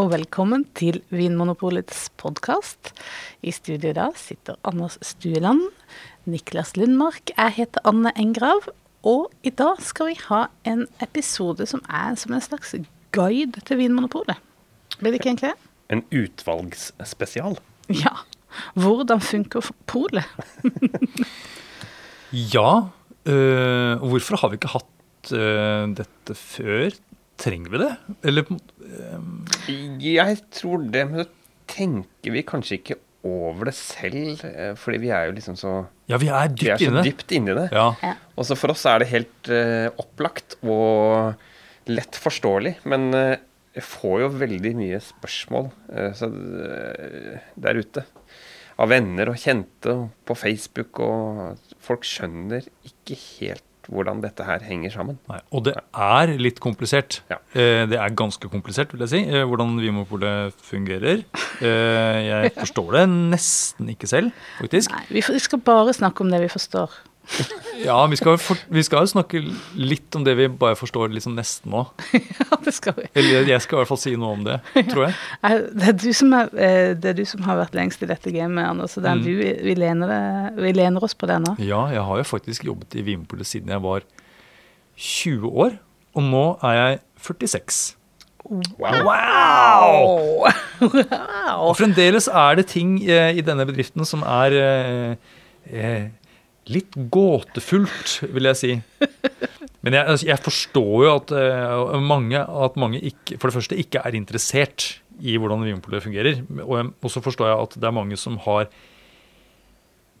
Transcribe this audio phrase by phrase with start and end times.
[0.00, 2.92] og velkommen til Vinmonopolets podkast.
[3.44, 5.66] I studio da sitter Anders Stueland,
[6.30, 8.70] Niklas Lundmark, jeg heter Anne Engrav.
[9.04, 12.72] Og i dag skal vi ha en episode som er som en slags
[13.12, 14.40] guide til Vinmonopolet.
[15.02, 15.68] Blir det ikke egentlig det?
[15.92, 17.60] En utvalgsspesial.
[18.04, 18.14] Ja.
[18.78, 20.24] Hvordan funker polet?
[22.54, 22.88] ja.
[23.26, 26.96] Øh, hvorfor har vi ikke hatt øh, dette før?
[27.40, 27.92] Trenger vi det?
[28.28, 31.28] Eller øh, Jeg tror det, men så
[31.70, 34.40] tenker vi kanskje ikke over det selv.
[34.44, 35.74] øh, Fordi vi er jo liksom så
[36.08, 37.04] Ja, vi er dypt Vi er så inne.
[37.06, 37.68] dypt inni det.
[37.72, 38.14] Ja.
[38.36, 41.34] Og så for oss er det helt uh, opplagt og
[41.90, 42.76] lett forståelig.
[42.84, 43.36] Men uh,
[43.76, 46.28] jeg får jo veldig mye spørsmål uh, så,
[47.60, 48.04] der ute.
[48.80, 54.60] Av venner og kjente og på Facebook, og folk skjønner ikke helt hvordan dette her
[54.66, 55.18] henger sammen.
[55.28, 57.20] Nei, og det er litt komplisert.
[57.30, 57.36] Ja.
[57.54, 61.24] Eh, Det er ganske komplisert, vil jeg si, eh, hvordan Vinmonopolet fungerer.
[61.60, 64.90] Eh, Jeg forstår det nesten ikke selv, faktisk.
[64.90, 66.90] Nei, vi skal bare snakke om det vi forstår.
[67.80, 69.38] Ja, vi skal, for, vi skal jo snakke
[69.80, 71.86] litt om det vi bare forstår liksom nesten nå.
[72.18, 73.06] Ja, det skal vi.
[73.16, 74.58] Eller jeg skal i hvert fall si noe om det,
[74.90, 75.14] tror jeg.
[75.80, 78.34] Det er, du som er, eh, det er du som har vært lengst i dette
[78.34, 78.98] gamet, Anders.
[79.00, 79.24] Er Mm.
[79.24, 81.54] vi, lener vi lener oss på det nå.
[81.64, 84.04] Ja, jeg har jo faktisk jobbet i Vinpolet siden jeg var
[85.00, 85.78] 20 år,
[86.18, 87.80] og nå er jeg 46.
[88.50, 89.02] Wow.
[89.06, 90.48] Wow!
[91.64, 95.12] Og fremdeles er det ting eh, i denne bedriften som er eh,
[95.70, 96.08] eh,
[96.70, 98.72] litt gåtefullt, vil jeg si.
[99.84, 103.78] Men jeg, altså, jeg forstår jo at, uh, mange, at mange ikke, for det første
[103.80, 106.42] ikke er interessert i hvordan Vinmonopolet fungerer.
[106.64, 108.68] Og, og så forstår jeg at det er mange som har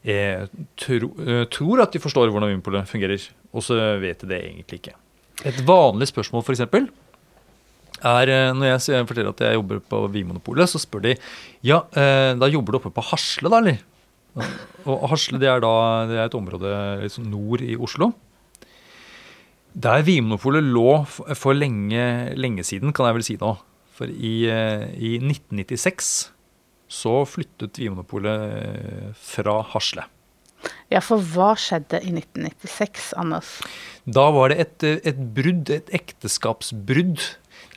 [0.04, 0.48] eh,
[0.80, 4.82] tro, eh, tror at de forstår hvordan Vinmonopolet fungerer, og så vet de det egentlig
[4.82, 4.96] ikke.
[5.48, 6.66] Et vanlig spørsmål, f.eks
[8.00, 11.14] er eh, Når jeg forteller at jeg jobber på Vinmonopolet, så spør de
[11.66, 13.80] ja, eh, da jobber du oppe på Hasle, da, eller?
[14.88, 15.72] Og Hasle det er da
[16.08, 18.12] det er et område liksom nord i Oslo.
[19.70, 23.54] Der Vinmonopolet lå for lenge, lenge siden, kan jeg vel si nå.
[23.94, 26.30] For i, eh, i 1996
[26.90, 30.06] så flyttet Vinmonopolet eh, fra Hasle.
[30.90, 33.52] Ja, for hva skjedde i 1996, Anders?
[34.04, 37.22] Da var det et, et brudd, et ekteskapsbrudd.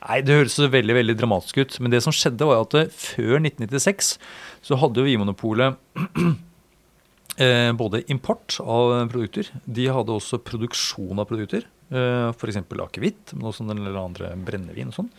[0.04, 4.16] Nei, Det høres veldig veldig dramatisk ut, men det som skjedde var at før 1996
[4.64, 5.78] så hadde jo Vinmonopolet
[7.44, 12.60] eh, både import av produkter, de hadde også produksjon av produkter, eh, f.eks.
[12.84, 15.10] akevitt, men også en del andre brennevin og sånn.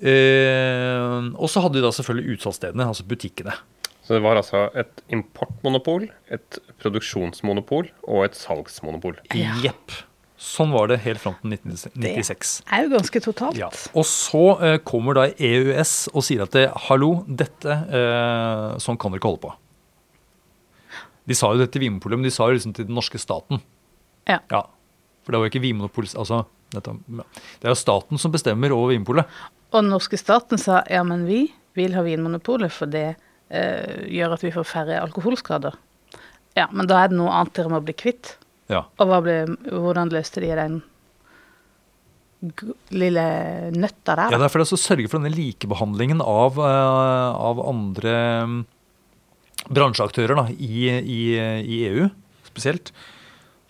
[0.00, 3.56] Eh, og så hadde de da selvfølgelig utsalgsstedene, altså butikkene.
[4.06, 9.20] Så det var altså et importmonopol, et produksjonsmonopol og et salgsmonopol.
[9.38, 9.74] Ja.
[10.40, 12.52] Sånn var det helt fram til 1996.
[12.64, 13.58] Det er jo ganske totalt.
[13.60, 13.66] Ja.
[13.92, 19.12] Og så eh, kommer da EØS og sier at det, hallo, dette eh, sånn kan
[19.12, 19.52] dere ikke holde på.
[21.28, 23.60] De sa jo det til Vinmonopolet, men de sa jo liksom til den norske staten.
[24.30, 24.40] Ja.
[24.48, 24.64] Ja.
[25.20, 26.40] For det var jo ikke Vinmonopolet altså,
[26.72, 29.38] dette, Det er jo staten som bestemmer over Vinmonopolet.
[29.70, 31.44] Og den norske staten sa ja, men vi
[31.76, 33.10] vil ha Vinmonopolet, for det
[33.52, 35.76] eh, gjør at vi får færre alkoholskader.
[36.56, 38.38] Ja, men da er det noe annet dere må bli kvitt.
[38.70, 38.84] Ja.
[39.02, 39.36] Og ble,
[39.66, 40.80] hvordan løste de den
[42.96, 43.24] lille
[43.76, 44.32] nøtta der?
[44.32, 48.16] Ja, det er for å sørge for denne likebehandlingen av, eh, av andre
[48.48, 48.60] mm,
[49.68, 52.08] bransjeaktører da, i, i, i EU
[52.48, 52.94] spesielt.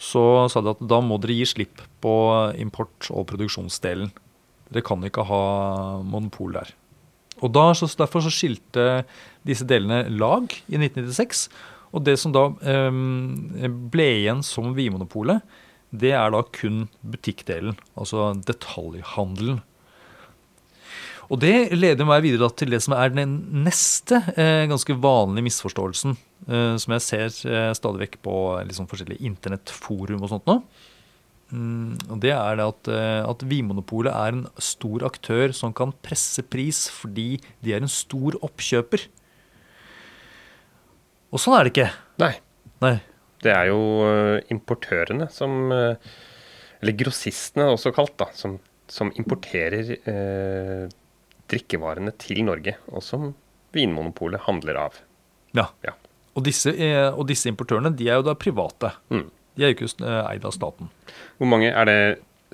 [0.00, 2.14] Så sa de at da må dere gi slipp på
[2.60, 4.12] import- og produksjonsdelen.
[4.70, 5.42] Dere kan ikke ha
[6.06, 6.70] monopol der.
[7.40, 9.02] Og da, så, Derfor så skilte
[9.48, 11.48] disse delene lag i 1996.
[11.90, 13.00] Og det som da eh,
[13.92, 15.42] ble igjen som Vinmonopolet,
[15.90, 17.78] det er da kun butikkdelen.
[17.98, 19.58] Altså detaljhandelen.
[21.30, 23.36] Og det leder meg videre til det som er den
[23.66, 26.16] neste eh, ganske vanlige misforståelsen,
[26.48, 28.36] eh, som jeg ser stadig vekk på
[28.66, 30.58] liksom, forskjellige internettforum og sånt nå.
[31.50, 32.88] Mm, og det er det at,
[33.26, 38.38] at Vinmonopolet er en stor aktør som kan presse pris fordi de er en stor
[38.46, 39.08] oppkjøper.
[41.30, 41.90] Og sånn er det ikke.
[42.22, 42.32] Nei.
[42.82, 42.96] Nei.
[43.40, 46.10] Det er jo eh, importørene som eh,
[46.82, 48.28] Eller grossistene også kalt, da.
[48.36, 48.58] Som,
[48.90, 50.86] som importerer eh,
[51.50, 53.32] drikkevarene til Norge, og som
[53.74, 54.96] Vinmonopolet handler av.
[55.56, 55.68] Ja.
[55.86, 55.94] Ja.
[56.34, 58.94] Og, disse, eh, og disse importørene de er jo da private.
[59.12, 59.28] Mm.
[59.58, 60.90] De er jo ikke eid av staten.
[61.38, 62.00] Hvor mange er det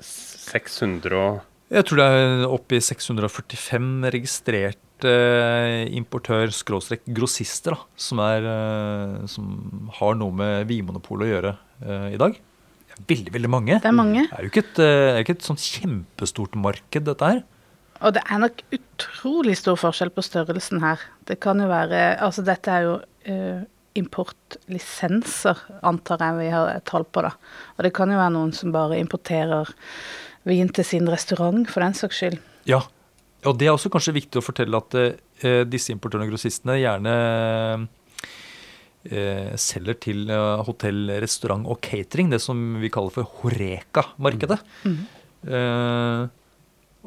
[0.03, 1.39] 600 og
[1.73, 9.43] Jeg tror det er oppe i 645 registrerte importør-grossister da, som, er, eh, som
[9.99, 11.51] har noe med Vinmonopolet å gjøre
[11.83, 12.33] eh, i dag.
[12.87, 13.79] Det er veldig, veldig mange.
[13.83, 14.21] Det er mange.
[14.25, 17.39] Det er jo ikke et, eh, er ikke et sånn kjempestort marked, dette her.
[18.01, 21.01] Og det er nok utrolig stor forskjell på størrelsen her.
[21.25, 23.63] Det kan jo være Altså dette er jo uh,
[23.97, 27.33] importlisenser, antar jeg vi har tall på, da.
[27.77, 29.73] Og det kan jo være noen som bare importerer
[30.47, 32.37] vin til sin restaurant, for den saks skyld.
[32.69, 32.83] Ja,
[33.47, 37.13] og det er også kanskje viktig å fortelle at eh, disse importørene og grossistene gjerne
[39.09, 40.33] eh, selger til
[40.67, 44.59] hotell, restaurant og catering, det som vi kaller for Horeka-markedet.
[44.83, 44.99] Mm.
[45.47, 46.27] Mm.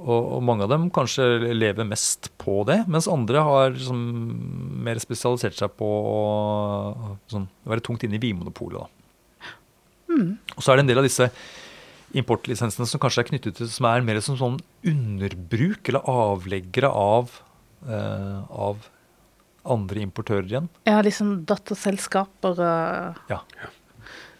[0.00, 3.98] Og, og, mange av dem kanskje lever mest på det, mens andre har liksom,
[4.86, 8.96] mer spesialisert seg på å sånn, være tungt inne i Vinmonopolet.
[10.10, 10.38] Mm.
[10.56, 11.28] Og så er det en del av disse
[12.16, 17.36] importlisensene som kanskje er knyttet til som er mer som sånn underbruk eller avleggere av,
[17.86, 18.88] eh, av
[19.70, 20.70] andre importører igjen.
[20.88, 23.42] Ja, liksom datterselskaper og ja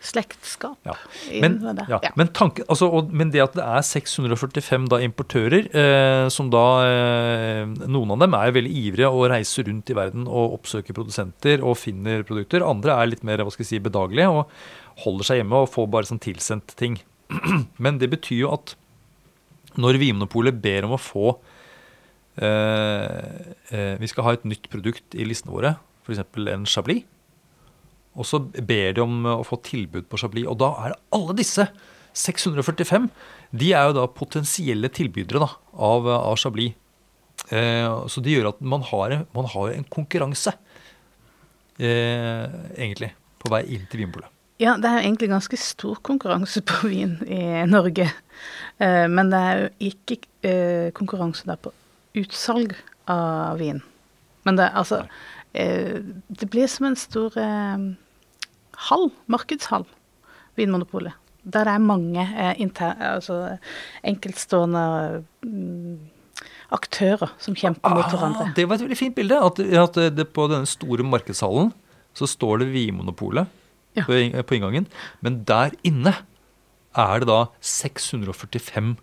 [0.01, 0.79] slektskap.
[0.83, 0.95] Ja.
[1.41, 1.59] Men,
[1.89, 1.99] ja.
[2.03, 2.11] Ja.
[2.17, 6.65] Men, tanken, altså, og, men, det at det er 645 da, importører, eh, som da
[6.87, 11.65] eh, Noen av dem er veldig ivrige og reiser rundt i verden og oppsøker produsenter
[11.65, 12.65] og finner produkter.
[12.67, 15.93] Andre er litt mer hva skal jeg si, bedagelige og holder seg hjemme og får
[15.93, 16.99] bare sånn tilsendt ting.
[17.85, 18.75] men det betyr jo at
[19.81, 21.29] når Vinmonopolet ber om å få
[22.43, 26.25] eh, eh Vi skal ha et nytt produkt i listene våre, f.eks.
[26.51, 27.07] en Chablis
[28.19, 30.49] og så ber de om å få tilbud på Chablis.
[30.51, 31.67] Og da er alle disse
[32.19, 33.07] 645
[33.61, 36.75] de er jo da potensielle tilbydere da, av, av Chablis.
[37.55, 40.53] Eh, så det gjør at man har, man har en konkurranse,
[41.79, 42.45] eh,
[42.77, 44.40] egentlig, på vei inn til Vinpolet.
[44.61, 48.11] Ja, det er jo egentlig ganske stor konkurranse på vin i Norge.
[48.77, 51.73] Eh, men det er jo ikke eh, konkurranse der på
[52.21, 52.75] utsalg
[53.09, 53.81] av vin.
[54.45, 55.07] Men det, altså,
[55.57, 57.39] eh, det blir som en stor
[58.91, 59.87] hall, markedshall,
[60.61, 61.17] Vinmonopolet.
[61.41, 62.25] Der det er mange
[62.61, 63.57] inter, altså,
[64.05, 64.83] enkeltstående
[65.41, 65.95] mm,
[66.77, 68.51] aktører som kjemper mot ah, hverandre.
[68.59, 69.41] Det var et veldig fint bilde.
[69.41, 71.73] At, at det, på denne store markedshallen
[72.13, 73.57] så står det Vinmonopolet
[73.99, 74.07] ja.
[74.07, 74.89] på, inngangen.
[75.25, 76.15] Men der inne
[76.99, 78.95] er det da 645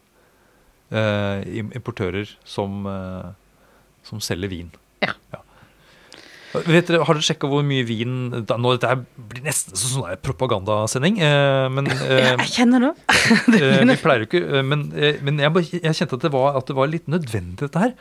[0.92, 1.44] eh,
[1.78, 3.32] importører som, eh,
[4.08, 4.72] som selger vin.
[5.04, 5.14] Ja.
[5.34, 5.44] ja.
[6.66, 8.94] Vet dere, Har dere sjekka hvor mye vin da, Nå dette
[9.30, 11.20] blir nesten sånn en propagandasending.
[11.22, 12.94] Eh, men, eh, jeg kjenner det.
[13.60, 16.58] eh, vi pleier jo ikke eh, Men, eh, men jeg, jeg, kjente at det, var,
[16.60, 17.96] at det, var, litt nødvendig, dette her.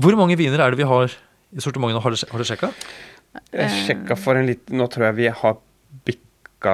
[0.00, 1.12] Hvor mange viner er det vi har
[1.50, 2.02] i sortimentet?
[2.02, 2.72] Har dere sjekka?
[3.54, 5.58] Jeg sjekka for en liten Nå tror jeg vi har
[6.06, 6.72] bikka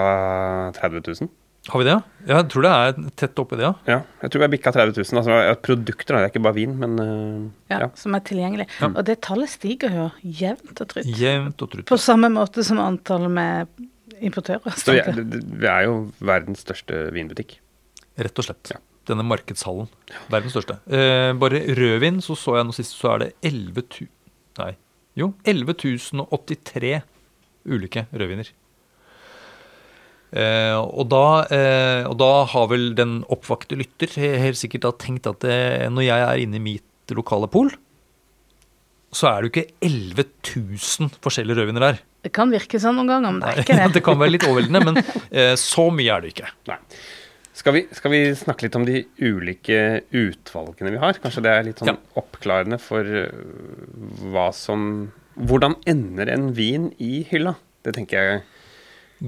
[0.76, 1.35] 30 000.
[1.67, 1.97] Har vi det?
[2.29, 3.73] Ja, jeg tror det er tett oppi det, ja.
[3.91, 5.20] ja jeg tror vi har bikka 30 000.
[5.20, 8.69] Altså, produkter, det er ikke bare vin, men uh, ja, ja, Som er tilgjengelig.
[8.79, 8.93] Ja.
[8.93, 11.11] Og det tallet stiger jo jevnt og trutt.
[11.19, 11.88] Jevnt og trutt.
[11.91, 13.87] På samme måte som antallet med
[14.23, 14.79] importører.
[14.79, 17.58] Så vi er, vi er, jo verdens største vinbutikk.
[18.17, 18.76] Rett og slett.
[19.06, 19.91] Denne markedshallen.
[20.32, 20.79] Verdens største.
[20.87, 24.12] Eh, bare rødvin, så så jeg nå sist, så er det 11 000
[24.56, 24.70] Nei,
[25.16, 26.94] jo, 11.083
[27.66, 28.52] ulike rødviner.
[30.36, 35.28] Eh, og, da, eh, og, da, har vel den oppvakte lytter helt sikkert da tenkt
[35.30, 37.70] at det, eh, når jeg er inne i mitt lokale pol,
[39.14, 40.26] så er det jo ikke 11
[41.06, 42.00] 000 forskjellige rødviner der.
[42.26, 43.92] Det kan virke sånn noen ganger, men det er ikke det.
[43.96, 46.50] det kan være litt overveldende, men eh, så mye er det ikke.
[46.72, 46.80] Nei.
[47.56, 51.17] Skal vi, skal vi, snakke litt om de ulike utvalgene vi har?
[51.22, 51.96] Kanskje det er litt sånn ja.
[52.20, 53.06] oppklarende for
[54.29, 57.55] hva som Hvordan ender en vin i hylla?
[57.84, 58.44] Det tenker jeg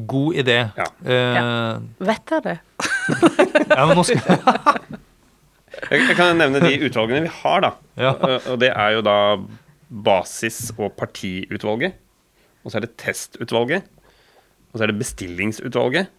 [0.08, 0.58] God idé.
[0.76, 0.86] Ja.
[1.04, 1.42] Uh, ja.
[2.10, 2.56] Vet jeg det?
[3.76, 4.20] ja, men nå skal
[5.88, 7.70] jeg, jeg kan nevne de utvalgene vi har, da.
[7.96, 8.12] Ja.
[8.20, 9.18] Uh, og det er jo da
[9.88, 11.96] basis- og partiutvalget.
[12.64, 13.88] Og så er det testutvalget.
[14.68, 16.12] Og så er det bestillingsutvalget.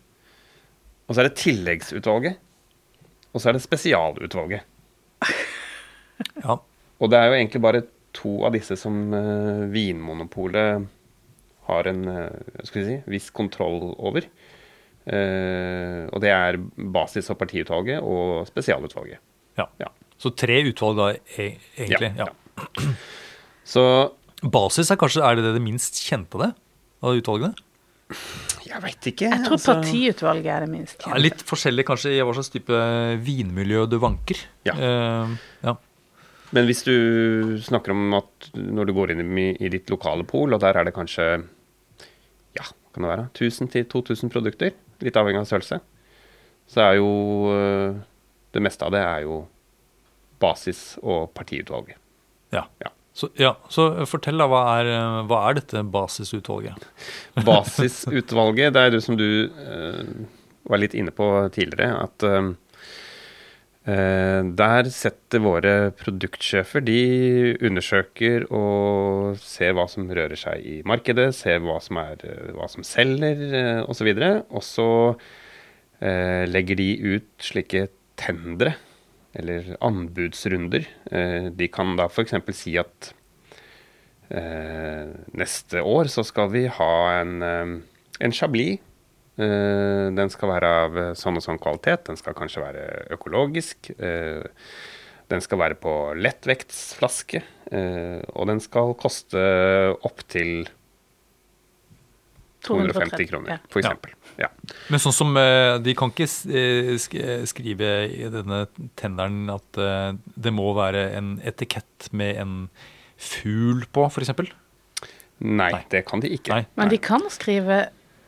[1.10, 2.38] Og så er det tilleggsutvalget.
[3.34, 4.68] Og så er det spesialutvalget.
[6.44, 6.58] Ja.
[7.00, 7.80] Og det er jo egentlig bare
[8.12, 10.84] to av disse som uh, Vinmonopolet
[11.70, 14.28] har en uh, skal vi si, viss kontroll over.
[15.08, 16.60] Uh, og det er
[16.92, 19.24] basis- og partiutvalget og spesialutvalget.
[19.62, 19.70] Ja.
[19.80, 19.88] ja.
[20.20, 21.08] Så tre utvalg da,
[21.39, 21.48] e
[21.80, 22.12] egentlig?
[22.20, 22.28] Ja.
[22.28, 22.92] ja.
[23.63, 23.86] Så
[24.39, 26.54] Basis er kanskje er det det minst kjente det,
[27.04, 27.56] av utvalgene?
[28.70, 29.30] Jeg veit ikke.
[29.32, 29.76] Jeg tror altså...
[29.80, 31.12] partiutvalget er det minst kjente.
[31.14, 32.82] Ja, litt forskjellig kanskje i hva slags type
[33.26, 34.42] vinmiljø du vanker.
[34.68, 34.76] Ja.
[34.78, 35.76] Uh, ja.
[36.56, 40.56] Men hvis du snakker om at når du går inn i, i ditt lokale pol,
[40.56, 41.28] og der er det kanskje
[42.58, 44.74] ja, kan det være, 1000-2000 produkter,
[45.06, 45.80] litt avhengig av størrelse,
[46.70, 47.10] så er jo
[47.54, 48.00] eh,
[48.54, 49.44] det meste av det er jo
[50.42, 52.00] basis- og partiutvalget.
[52.56, 52.66] Ja.
[52.82, 52.92] ja.
[53.20, 54.48] Så, ja, så fortell, da.
[54.48, 54.90] Hva er,
[55.28, 56.88] hva er dette basisutvalget?
[57.50, 60.04] basisutvalget, det er det som du uh,
[60.72, 62.54] var litt inne på tidligere, at uh,
[63.90, 71.30] Eh, der setter våre produktsjefer De undersøker og ser hva som rører seg i markedet,
[71.38, 74.12] ser hva som, er, eh, hva som selger eh, osv.
[74.52, 74.90] Og så
[76.04, 77.88] eh, legger de ut slike
[78.20, 78.76] tendre,
[79.39, 80.86] eller anbudsrunder.
[81.12, 82.36] Eh, de kan da f.eks.
[82.58, 83.12] si at
[84.29, 87.74] eh, neste år så skal vi ha en, eh,
[88.27, 88.86] en chablis
[89.39, 92.10] den skal være av sånn og sånn kvalitet.
[92.10, 92.81] Den skal kanskje være
[93.15, 93.88] økologisk.
[93.96, 97.39] Den skal være på lettvektsflaske.
[98.36, 99.39] Og den skal koste
[100.03, 100.67] opptil
[102.68, 103.88] 250 kroner, f.eks.
[103.88, 104.48] Ja.
[104.48, 104.50] ja.
[104.92, 105.38] Men sånn som
[105.84, 106.28] De kan ikke
[107.48, 108.66] skrive i denne
[109.00, 109.80] tenderen at
[110.36, 112.58] det må være en etikett med en
[113.20, 114.34] fugl på, f.eks.?
[115.39, 116.51] Nei, Nei, det kan de ikke.
[116.51, 116.68] Nei.
[116.80, 117.86] Men de kan skrive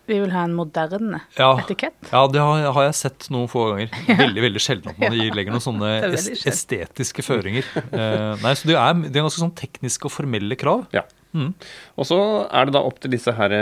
[0.09, 1.95] vi vil ha en moderne ja, etikett.
[2.09, 3.91] Ja, det har, har, jeg sett noen få ganger.
[4.23, 5.27] Veldig veldig sjelden at man ja.
[5.37, 7.67] legger noen sånne estetiske føringer.
[7.93, 10.87] Uh, nei, så det er, det er, ganske sånn tekniske og formelle krav.
[10.95, 11.05] Ja.
[11.37, 11.53] Mm.
[11.95, 12.17] Og så
[12.49, 13.55] er det da opp til disse her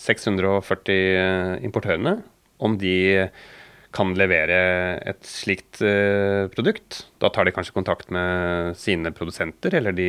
[0.00, 2.18] 640 eh, importørene
[2.64, 2.96] om de
[3.94, 4.56] kan levere
[5.06, 7.04] et slikt uh, produkt.
[7.22, 10.08] Da tar de kanskje kontakt med sine produsenter, eller de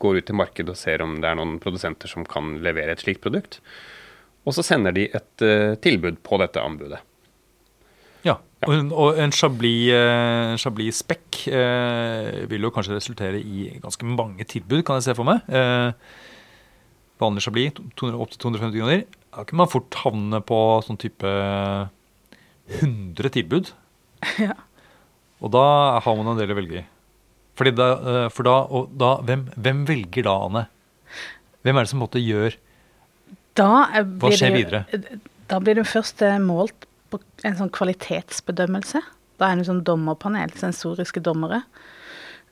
[0.00, 3.04] går ut til markedet og ser om det er noen produsenter som kan levere et
[3.04, 3.60] slikt produkt.
[4.44, 7.00] Og så sender de et uh, tilbud på dette anbudet.
[8.22, 8.68] Ja, ja.
[8.68, 14.44] Og, og, en Chablis, uh, Chablis spekk uh, vil jo kanskje resultere i ganske mange
[14.44, 15.48] tilbud, kan jeg se for meg.
[17.22, 19.08] Vanlig Chablis, 200-250 kroner.
[19.32, 21.36] Da kan man fort havne på sånn type
[22.80, 23.72] 100 tilbud.
[24.38, 24.54] Ja.
[25.42, 25.62] Og da
[25.98, 26.82] har man en del å velge i.
[27.58, 27.86] Fordi da,
[28.30, 30.62] for da, og da hvem, hvem velger da, Anne?
[31.66, 32.54] Hvem er det som på en måte gjør
[33.58, 34.84] hva skjer videre?
[35.50, 39.02] Da blir du først eh, målt på en sånn kvalitetsbedømmelse.
[39.40, 41.62] Da er det en sånn dommerpanel, sensoriske dommere,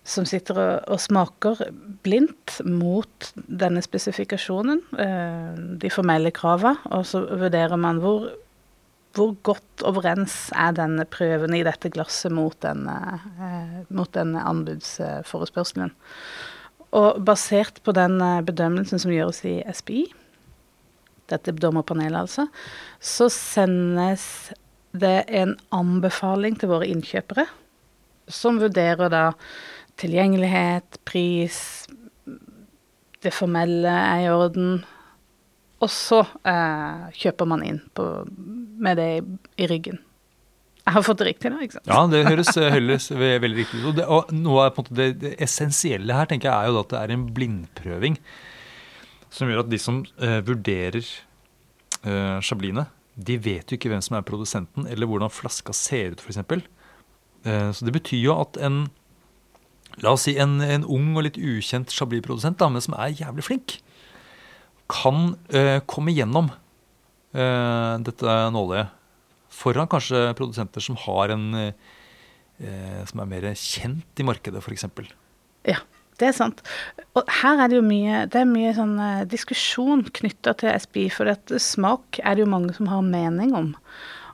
[0.07, 1.65] som sitter og, og smaker
[2.05, 8.31] blindt mot denne spesifikasjonen, eh, de formelle kravene, og så vurderer man hvor,
[9.17, 12.97] hvor godt overens er denne prøven i dette glasset mot denne,
[13.41, 15.93] eh, mot denne anbudsforespørselen.
[16.97, 20.09] Og basert på den bedømmelsen som gjøres i SPI,
[21.31, 22.49] dette dommerpanelet altså,
[22.99, 24.25] så sendes
[24.91, 27.47] det en anbefaling til våre innkjøpere,
[28.31, 29.25] som vurderer da
[30.01, 31.87] tilgjengelighet, pris,
[33.25, 34.83] det formelle er i orden.
[35.81, 39.11] Og så eh, kjøper man inn på, med det
[39.57, 40.01] i, ryggen.
[40.81, 41.89] Jeg har fått det riktig da, ikke sant?
[41.89, 43.89] Ja, det høres, høres veldig riktig ut.
[43.91, 47.15] Og, og, noe av det, det, essensielle her tenker jeg er jo at det er
[47.15, 48.17] en blindprøving
[49.31, 54.17] som gjør at de som eh, vurderer eh, Chablisene, de vet jo ikke hvem som
[54.19, 56.41] er produsenten, eller hvordan flaska ser ut, f.eks.
[56.41, 58.83] Eh, så det betyr jo at en
[60.01, 63.77] La oss si en, en ung og litt ukjent Chablis-produsent, men som er jævlig flink,
[64.91, 68.97] kan uh, komme gjennom uh, dette nåløyet
[69.51, 71.97] foran kanskje produsenter som har en uh,
[73.09, 74.87] som er mer kjent i markedet, f.eks.
[75.69, 75.81] Ja.
[76.21, 76.59] Det er sant.
[77.17, 78.99] Og her er det jo mye, det er mye sånn
[79.33, 83.71] diskusjon knytta til SBI, for at smak er det jo mange som har mening om.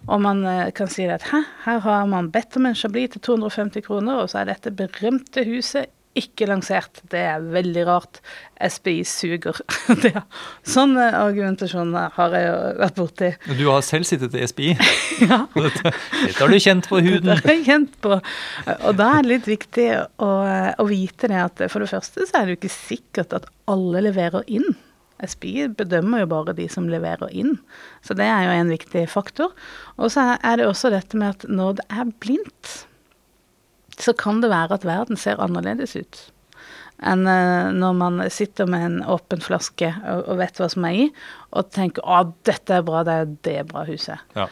[0.06, 3.24] Og man eh, kan si at hæ, her har man bedt om en Chablis til
[3.32, 7.02] 250 kroner, og så er dette berømte huset ikke lansert.
[7.12, 8.20] Det er veldig rart.
[8.56, 9.58] SPI suger.
[10.14, 10.22] ja.
[10.66, 13.30] Sånn argumentasjon har jeg jo vært borti.
[13.58, 14.70] Du har selv sittet i SPI?
[15.28, 15.42] ja.
[15.52, 15.92] Dette,
[16.24, 17.28] dette, har du kjent på huden?
[17.28, 18.16] Dette har jeg kjent på.
[18.16, 19.90] Og da er det litt viktig
[20.24, 20.32] å,
[20.80, 24.06] å vite det at for det første så er det jo ikke sikkert at alle
[24.08, 24.72] leverer inn.
[25.24, 27.56] SPI bedømmer jo bare de som leverer inn,
[28.04, 29.54] så det er jo en viktig faktor.
[29.96, 32.72] Og så er det også dette med at når det er blindt,
[33.96, 36.26] så kan det være at verden ser annerledes ut
[37.04, 41.06] enn uh, når man sitter med en åpen flaske og, vet hva som er i,
[41.52, 44.22] og tenker 'Å, dette er bra, det er det bra huset.
[44.36, 44.48] Ja.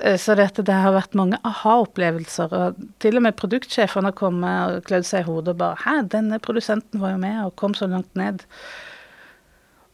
[0.00, 2.52] Uh, så dette, det har vært mange aha-opplevelser.
[2.52, 6.08] og Til og med produktsjefene har kommet og klødd seg i hodet og bare 'Hæ,
[6.16, 8.46] denne produsenten var jo med og kom så langt ned'.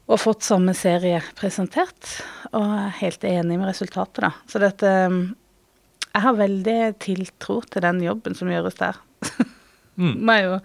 [0.09, 2.15] Og fått samme serie presentert,
[2.57, 4.31] og er helt enig med resultatet, da.
[4.49, 5.21] Så dette um,
[6.09, 9.01] jeg har veldig tiltro til den jobben som gjøres der.
[9.99, 10.13] Mm.
[10.23, 10.59] Må jeg jo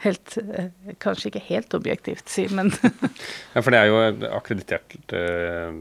[0.00, 0.68] helt eh,
[1.04, 2.70] Kanskje ikke helt objektivt si, men
[3.54, 3.98] Ja, for det er jo
[4.32, 5.74] akkreditert eh,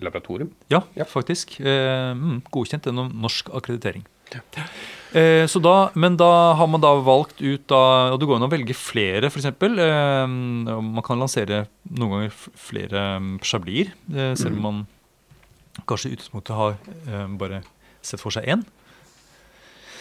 [0.00, 0.48] laboratorium?
[0.72, 1.04] Ja, ja.
[1.04, 1.58] faktisk.
[1.60, 4.06] Eh, mm, godkjent gjennom norsk akkreditering.
[4.34, 4.66] Ja.
[5.14, 8.48] Eh, så da, men da har man da valgt ut da, og Det går an
[8.48, 9.46] å velge flere, f.eks.
[9.46, 14.64] Eh, man kan lansere noen ganger flere mm, chablis, eh, selv om mm.
[14.66, 16.74] man kanskje i utgangspunktet har
[17.06, 17.62] eh, bare
[18.04, 18.64] sett for seg én.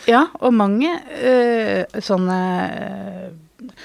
[0.09, 2.39] Ja, og mange eh, sånne
[2.73, 3.77] eh,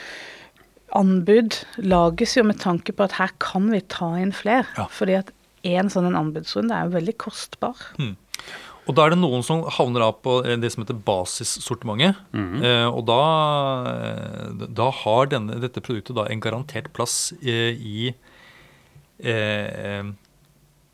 [0.98, 4.66] anbud lages jo med tanke på at her kan vi ta inn flere.
[4.78, 4.88] Ja.
[4.90, 5.30] Fordi at
[5.68, 7.76] en sånn en anbudsrunde er jo veldig kostbar.
[8.88, 12.16] Og da er det noen som havner av på det som heter basissortimentet.
[12.64, 13.18] eh, og da,
[13.92, 18.14] eh, da har denne, dette produktet da en garantert plass eh, i
[19.20, 20.08] eh,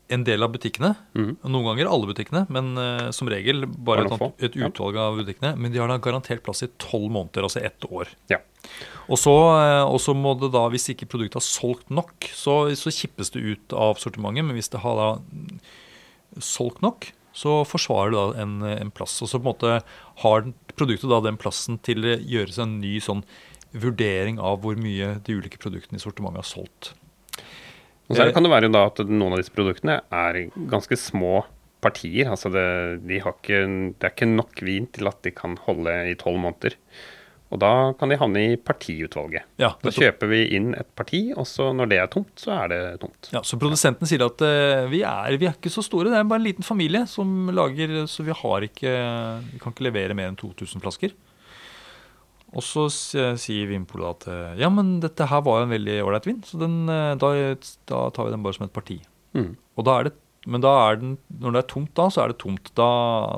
[0.07, 0.91] en del av butikkene.
[1.15, 5.55] Noen ganger alle butikkene, men eh, som regel bare et, et utvalg av butikkene.
[5.57, 8.11] Men de har da garantert plass i tolv måneder, altså ett år.
[8.29, 8.41] Ja.
[9.07, 12.59] Og så, eh, og så må det da, hvis ikke produktet har solgt nok, så,
[12.77, 14.45] så kippes det ut av sortimentet.
[14.45, 15.59] Men hvis det har da mm,
[16.43, 19.17] solgt nok, så forsvarer du da en, en plass.
[19.23, 19.79] Og så på en måte
[20.23, 23.25] har produktet da den plassen til det gjøres en ny sånn
[23.75, 26.93] vurdering av hvor mye de ulike produktene i sortimentet har solgt.
[28.07, 31.43] Og så Eh, kan det være da at noen av disse produktene er ganske små
[31.83, 32.29] partier.
[32.31, 32.65] Altså det,
[33.09, 33.61] de har ikke,
[33.97, 36.77] det er ikke nok vin til at de kan holde i tolv måneder.
[37.53, 39.45] Og da kan de havne i partiutvalget.
[39.61, 42.71] Ja, Da kjøper vi inn et parti, og så når det er tomt, så er
[42.71, 43.29] det tomt.
[43.35, 46.25] Ja, så Produsenten sier at uh, vi, er, vi er ikke så store, det er
[46.25, 48.91] bare en liten familie som lager Så vi har ikke
[49.51, 51.13] Vi kan ikke levere mer enn 2000 flasker.
[52.55, 56.29] Og så sier Vinpolet at uh, ja, men dette her var jo en veldig ålreit
[56.29, 57.33] vin, så den, uh, da,
[57.91, 58.97] da tar vi den bare som et parti.
[59.37, 59.53] Mm.
[59.75, 60.15] Og da er det,
[60.49, 62.73] men da er den, når det er tomt da, så er det tomt.
[62.77, 62.89] Da,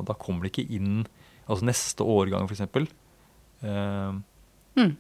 [0.08, 1.06] da kommer det ikke inn
[1.48, 2.90] Altså neste årgang, f.eks.
[3.64, 4.12] Eh,
[4.78, 4.94] Mm.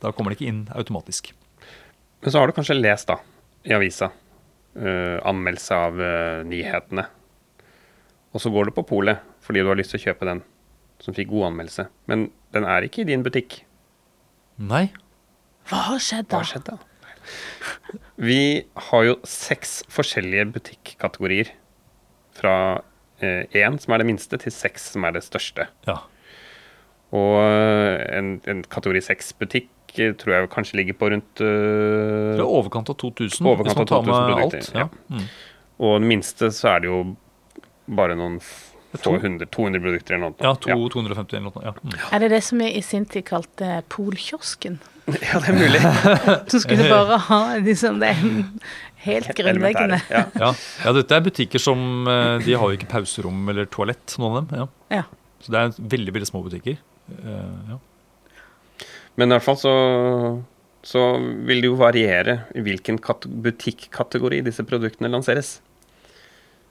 [0.00, 1.34] Da kommer det ikke inn automatisk.
[2.22, 3.18] Men så har du kanskje lest da,
[3.68, 4.08] i avisa,
[4.78, 7.04] uh, anmeldelse av uh, nyhetene.
[8.32, 10.42] Og så går du på polet fordi du har lyst til å kjøpe den
[11.04, 11.86] som fikk god anmeldelse.
[12.10, 13.60] Men den er ikke i din butikk.
[14.56, 14.88] Nei.
[15.68, 16.42] Hva har skjedd Hva da?
[16.42, 16.78] har skjedd da?
[18.18, 18.40] Vi
[18.88, 21.52] har jo seks forskjellige butikkategorier.
[22.38, 22.54] Fra
[23.20, 25.68] én, som er det minste, til seks, som er det største.
[25.88, 26.00] Ja.
[27.16, 32.42] Og eh, en, en kategori seks-butikk eh, tror jeg kanskje ligger på rundt Det er
[32.42, 34.74] eh, overkant av 2000, Overkant hvis man av tar 2000 med produkter, alt.
[34.76, 35.14] Ja.
[35.16, 35.28] Mm.
[35.78, 36.98] Og den minste så er det jo
[37.98, 38.36] bare noen
[38.98, 40.44] få hundre, 200 produkter eller noe.
[40.44, 41.64] Ja, to, 250 eller noe.
[41.64, 41.72] Ja.
[41.80, 41.96] Mm.
[42.12, 44.78] Er det det som vi i sin tid kalte polkiosken?
[45.24, 45.80] ja, det er mulig.
[46.52, 48.10] Som skulle bare ha liksom det
[49.06, 50.02] helt grunnleggende.
[50.12, 50.26] Ja.
[50.36, 50.50] Ja.
[50.84, 54.60] ja, dette er butikker som De har jo ikke pauserom eller toalett, noen av dem.
[54.60, 54.98] Ja.
[54.98, 55.06] Ja.
[55.40, 56.76] Så det er veldig veldig små butikker.
[57.08, 57.78] Eh, ja.
[59.18, 59.72] Men i hvert fall så,
[60.86, 61.00] så
[61.48, 65.56] vil det jo variere i hvilken kat- butikkategori disse produktene lanseres.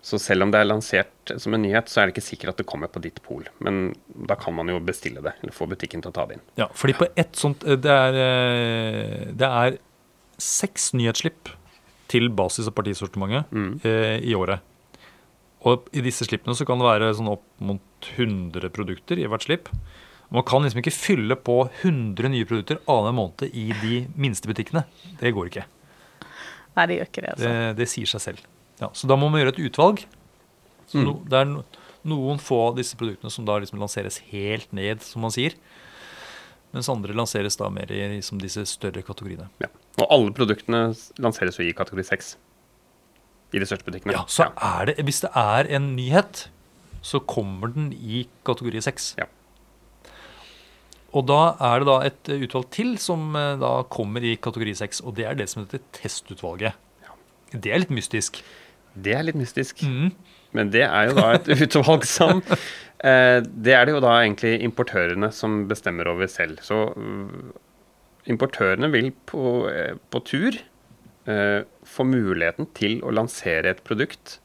[0.08, 2.62] Så selv om det er lansert som en nyhet, så er det ikke sikkert at
[2.62, 3.44] det kommer på ditt pol.
[3.60, 3.90] Men
[4.30, 6.46] da kan man jo bestille det, eller få butikken til å ta det inn.
[6.62, 9.78] ja, fordi på ett sånt eh, Det er, eh, det er
[10.40, 11.50] seks nyhetsslipp
[12.08, 13.82] til basis- og partisortimentet Mm.
[13.84, 14.62] eh, i året.
[15.66, 17.82] Og i disse slippene så kan det være sånn opp mot
[18.16, 19.68] 100 produkter i hvert slipp.
[20.34, 24.84] Man kan liksom ikke fylle på 100 nye produkter annenhver måned i de minste butikkene.
[25.22, 25.66] Det går ikke.
[26.78, 27.50] Nei, det gjør ikke det, altså.
[27.50, 28.48] Det, det sier seg selv.
[28.82, 30.04] Ja, så da må man gjøre et utvalg.
[30.88, 31.64] Så no, det er no,
[32.08, 35.56] noen få av disse produktene som da liksom lanseres helt ned, som man sier.
[36.76, 39.48] Mens andre lanseres da mer i liksom disse større kategoriene.
[39.64, 39.72] Ja.
[39.98, 40.92] Og alle produktene
[41.24, 42.36] lanseres jo i kategori 6.
[43.56, 44.14] I de største butikkene.
[44.14, 46.50] Ja, så er det, Hvis det er en nyhet,
[47.02, 49.14] så kommer den i kategori 6.
[49.24, 49.30] Ja.
[51.18, 54.76] Og da er det da et eh, utvalg til som eh, da kommer i kategori
[54.84, 56.78] 6, og det er det som heter testutvalget.
[57.54, 58.42] Det er litt mystisk.
[58.98, 59.84] Det er litt mystisk.
[59.88, 60.12] Mm.
[60.58, 64.58] Men det er jo da et utvalg som eh, Det er det jo da egentlig
[64.66, 66.62] importørene som bestemmer over selv.
[66.66, 67.54] Så øh,
[68.32, 70.60] importørene vil på, eh, på tur
[71.28, 74.40] eh, få muligheten til å lansere et produkt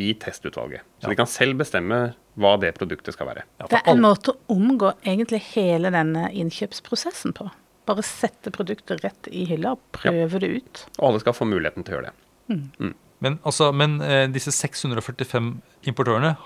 [0.00, 0.82] i testutvalget.
[1.00, 1.12] Så Ja.
[1.12, 2.00] de kan selv bestemme
[2.40, 3.42] hva det produktet skal være.
[3.60, 7.50] Ja, Det er en alle- måte å omgå egentlig hele denne innkjøpsprosessen på.
[7.86, 10.86] Bare sette produktet rett i hylla og prøve det ut.
[10.98, 12.94] Og alle skal få muligheten til å gjøre det.
[13.20, 16.36] Men, altså, men eh, disse 645 importørene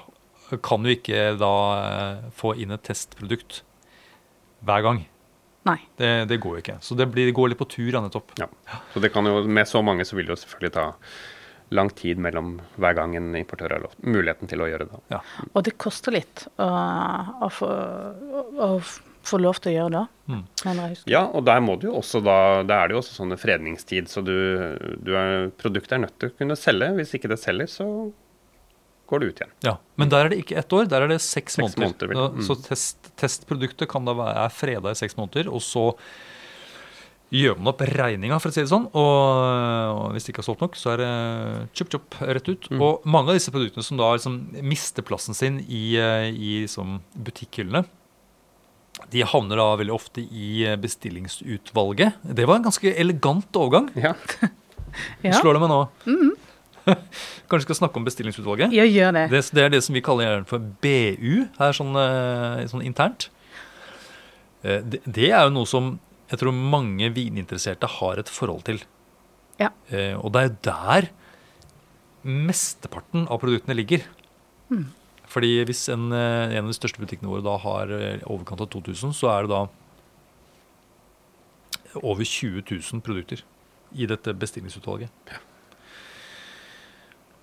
[0.62, 3.62] kan jo ikke da eh, få inn et testprodukt
[4.64, 5.06] hver gang.
[5.64, 5.78] Nei.
[5.96, 6.76] Det, det går jo ikke.
[6.84, 8.34] Så det, blir, det går litt på tur, nettopp.
[8.38, 8.48] Ja.
[8.92, 10.86] Så det kan jo, med så mange så vil det jo selvfølgelig ta
[11.74, 15.00] lang tid mellom hver gang en importør har lov, muligheten til å gjøre det.
[15.14, 15.20] Ja.
[15.52, 16.68] Og det koster litt å,
[17.44, 17.68] å, få,
[18.64, 18.68] å,
[19.26, 20.04] få lov til å gjøre det.
[20.32, 20.42] Mm.
[20.64, 21.12] mener jeg husker.
[21.12, 24.08] Ja, og der må du jo også da Da er det jo også sånne fredningstid,
[24.08, 24.32] så du,
[25.04, 26.92] du er, produktet er nødt til å kunne selge.
[27.00, 27.88] Hvis ikke det selger, så
[29.10, 29.50] går det ut igjen.
[29.66, 32.14] Ja, Men der er det ikke ett år, der er det seks, Seks måneder.
[32.14, 32.46] måneder, Mm.
[32.46, 35.90] Så test, testproduktet kan da være, freda i seks måneder, og så
[37.34, 38.84] gjør man opp regninga, for å si det sånn.
[38.94, 39.10] Og,
[39.98, 41.10] og hvis det ikke er solgt nok, så er det
[41.76, 42.68] chup-chup rett ut.
[42.70, 42.82] Mm.
[42.86, 47.84] Og mange av disse produktene som da liksom mister plassen sin i, i liksom butikkhyllene,
[49.10, 52.20] De havner da veldig ofte i bestillingsutvalget.
[52.22, 53.90] Det var en ganske elegant overgang.
[53.98, 54.14] Ja.
[55.26, 55.78] Ja, slår det meg nå.
[57.50, 58.70] Kanskje vi skal snakke om bestillingsutvalget?
[58.76, 59.24] ja gjør det.
[59.32, 63.26] Det, det er det som vi kaller for BU her sånn, eh, sånn internt.
[64.62, 65.96] Eh, Det, det er jo noe som
[66.34, 68.82] jeg tror mange vininteresserte har et forhold til.
[69.60, 69.70] Ja.
[69.88, 71.08] Eh, Og det er jo der
[72.24, 74.04] mesteparten av produktene ligger.
[75.30, 78.70] Fordi hvis en, eh, en av de største butikkene våre da har eh, overkant av
[78.70, 79.66] 2000, så er det da
[82.02, 83.42] over 20 000 produkter
[83.94, 85.10] i dette bestillingsutvalget.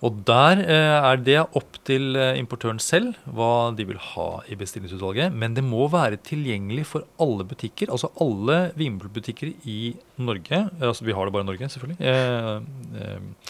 [0.02, 4.58] Og der eh, er det opp til eh, importøren selv hva de vil ha i
[4.58, 5.30] bestillingsutvalget.
[5.30, 7.92] Men det må være tilgjengelig for alle butikker.
[7.94, 13.46] Altså alle vinmonopolbutikker i Norge, eh, altså vi har det bare i Norge, selvfølgelig,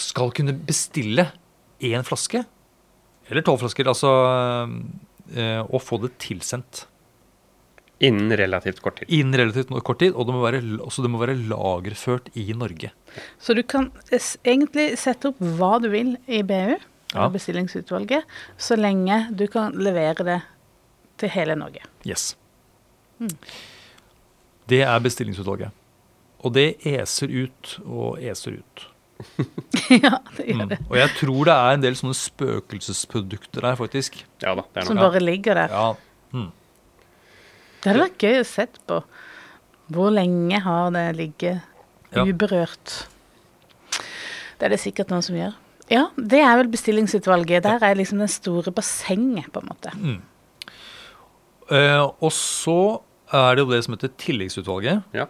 [0.00, 1.24] skal kunne bestille
[1.82, 2.44] én flaske,
[3.30, 4.10] eller tolv flasker, altså,
[5.66, 6.84] og få det tilsendt
[8.00, 9.08] Innen relativt kort tid.
[9.12, 10.14] innen relativt kort tid.
[10.14, 12.90] Og det må være, også det må være lagerført i Norge.
[13.38, 13.90] Så du kan
[14.44, 16.76] egentlig sette opp hva du vil i BU,
[17.14, 17.28] Ja.
[17.28, 18.22] bestillingsutvalget,
[18.56, 20.42] så lenge du kan levere det
[21.18, 21.80] til hele Norge.
[22.06, 22.36] Yes.
[24.70, 25.72] Det er bestillingsutvalget.
[26.40, 28.86] Og det eser ut og eser ut.
[29.90, 30.68] ja, det gjør Mm.
[30.70, 30.78] det.
[30.88, 34.22] Og jeg tror det er en del sånne spøkelsesprodukter der, faktisk.
[34.40, 35.68] Ja da, det er Som bare ligger der.
[35.68, 35.90] Ja.
[36.32, 36.46] Mm.
[37.80, 39.00] Det hadde vært gøy å sett på.
[39.90, 42.96] Hvor lenge har det ligget uberørt?
[44.60, 45.56] Det er det sikkert noen som gjør.
[45.90, 47.64] Ja, det er vel bestillingsutvalget.
[47.66, 49.94] Der er liksom det store bassenget, på en måte.
[51.70, 53.00] Eh, og så
[53.34, 55.02] er det jo det som heter tilleggsutvalget.
[55.16, 55.26] Ja.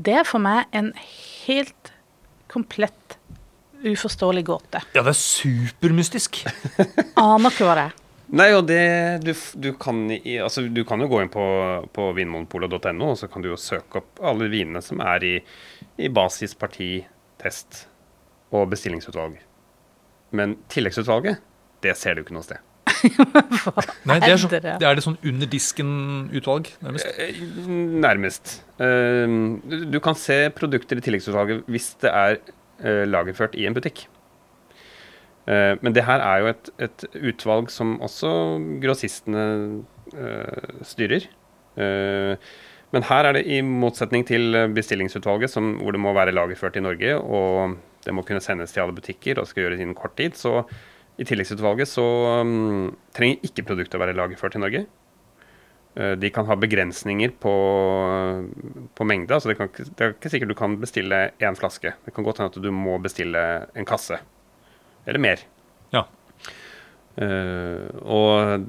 [0.00, 1.92] Det er for meg en helt
[2.52, 3.18] komplett
[3.80, 4.80] uforståelig gåte.
[4.94, 6.42] Ja, det er supermystisk.
[7.20, 7.98] Aner ikke hva det er.
[8.30, 8.80] Nei, og det
[9.24, 10.04] du, du, kan,
[10.44, 11.44] altså, du kan jo gå inn på,
[11.96, 15.32] på vinmonopolet.no, og så kan du jo søke opp alle vinene som er i,
[15.98, 17.00] i basis, parti,
[17.42, 17.86] test
[18.54, 19.38] og bestillingsutvalg.
[20.36, 21.40] Men tilleggsutvalget,
[21.82, 22.62] det ser du ikke noe sted.
[24.08, 27.10] Nei, det er, så, det er det sånn under disken-utvalg, nærmest.
[27.22, 27.38] Eh,
[28.04, 28.54] Nærmest.
[28.78, 29.34] Eh,
[29.90, 34.04] du- kan se produkter i tilleggsutvalget hvis det er eh, lagerført i en butikk.
[35.50, 38.32] Eh, Men det her er jo et, et utvalg som også
[38.82, 39.44] grossistene
[40.14, 41.26] eh, styrer.
[41.80, 42.50] Eh,
[42.90, 46.82] Men her er det i motsetning til bestillingsutvalget, som, hvor det må være lagerført i
[46.82, 50.34] Norge, og det må kunne sendes til alle butikker og skal gjøres innen kort tid,
[50.34, 50.64] så
[51.20, 52.02] i tilleggsutvalget så
[52.40, 54.82] um, trenger ikke produktet å være lagerført i Norge.
[56.18, 57.54] De kan ha begrensninger på,
[58.96, 59.34] på mengde.
[59.34, 61.92] altså det, kan, det er ikke sikkert du kan bestille én flaske.
[62.06, 63.42] Det kan godt hende at du må bestille
[63.74, 64.18] en kasse.
[65.10, 65.42] Eller mer.
[65.94, 66.06] Ja.
[67.20, 68.68] Uh, og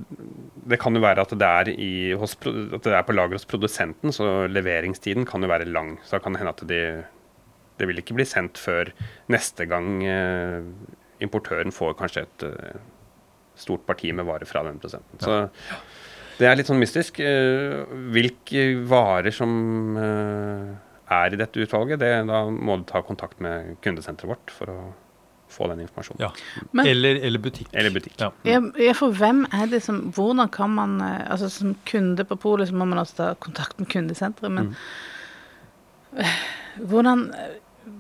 [0.68, 3.48] det kan jo være at det er, i, hos, at det er på lager hos
[3.48, 5.94] produsenten, så leveringstiden kan jo være lang.
[6.04, 6.82] Så da kan det hende at de,
[7.80, 8.92] det vil ikke bli sendt før
[9.32, 10.66] neste gang uh,
[11.22, 12.82] importøren får kanskje et uh,
[13.62, 15.22] stort parti med varer fra den produsenten.
[15.22, 15.46] Så
[16.42, 17.20] det er litt sånn mystisk.
[17.22, 19.52] Hvilke varer som
[20.02, 24.78] er i dette utvalget, det, da må du ta kontakt med kundesenteret vårt for å
[25.52, 26.22] få den informasjonen.
[26.24, 26.32] Ja.
[26.72, 27.70] Men- eller, eller butikk.
[27.74, 28.18] Eller butikk.
[28.20, 28.32] Ja.
[28.46, 32.70] Ja, for hvem er det som Hvordan kan man eh, Altså Som kunde på polet
[32.70, 34.76] så må man også ta kontakt med kundesenteret, men mm.
[36.92, 37.28] hvordan,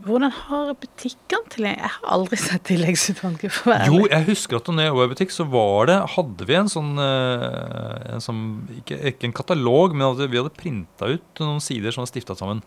[0.06, 4.72] hvordan har butikkene tilgjengelig Jeg har aldri sett tilleggsutvalget, for være Jo, jeg husker at
[4.72, 8.44] da jeg var i butikk, så var det, hadde vi en sånn, eh, en sånn
[8.82, 12.38] ikke, ikke en katalog, men at vi hadde printa ut noen sider som var stifta
[12.38, 12.64] sammen.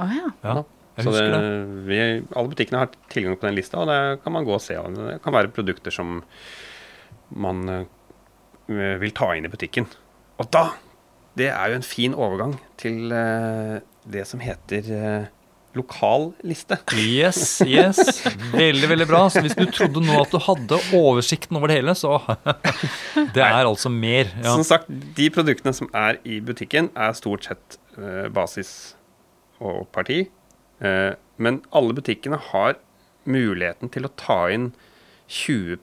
[0.00, 0.30] Oh, ja.
[0.44, 0.62] Ja,
[0.96, 1.40] jeg Så det, det.
[1.84, 1.98] vi,
[2.32, 4.78] alle butikkene har tilgang på den lista, og det kan man gå og se.
[4.80, 6.22] Og det kan være produkter som
[7.36, 7.84] man uh,
[9.02, 9.88] vil ta inn i butikken.
[10.40, 10.70] Og da
[11.36, 13.76] Det er jo en fin overgang til uh,
[14.08, 15.26] det som heter uh,
[15.76, 16.78] lokal liste.
[16.96, 18.24] Yes, yes.
[18.54, 19.26] Veldig, veldig bra.
[19.28, 22.16] Så hvis du trodde nå at du hadde oversikten over det hele, så
[23.36, 24.32] Det er altså mer.
[24.40, 24.54] Ja.
[24.54, 27.76] Som sagt, de produktene som er i butikken, er stort sett
[28.32, 28.96] basis
[29.60, 30.22] og parti.
[30.80, 32.76] Eh, men alle butikkene har
[33.26, 34.70] muligheten til å ta inn
[35.26, 35.78] 20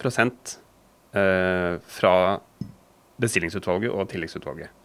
[1.13, 2.15] eh, fra
[3.21, 4.79] bestillingsutvalget og tilleggsutvalget.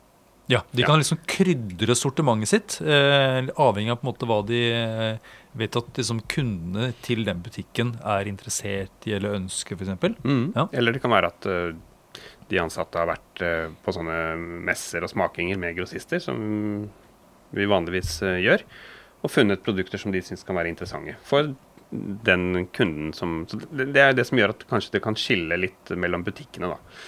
[0.49, 4.63] Ja, De kan liksom krydre sortimentet sitt, eh, avhengig av på en måte hva de
[5.59, 10.17] vet at liksom, kundene til den butikken er interessert i eller ønsker, f.eks.
[10.57, 10.69] Ja.
[10.73, 11.49] Eller det kan være at
[12.49, 13.43] de ansatte har vært
[13.85, 16.89] på sånne messer og smakinger med grossister, som
[17.53, 18.65] vi vanligvis gjør,
[19.19, 21.51] og funnet produkter som de syns kan være interessante for
[21.91, 26.25] den kunden som det, er det som gjør at kanskje det kan skille litt mellom
[26.27, 26.99] butikkene, da.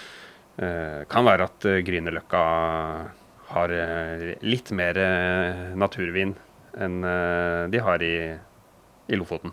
[0.61, 2.41] Eh, kan være at eh, Grünerløkka
[3.51, 5.01] har eh, litt mer
[5.79, 6.35] naturvin
[6.81, 7.01] enn
[7.73, 8.15] de har i,
[9.11, 9.51] i Lofoten.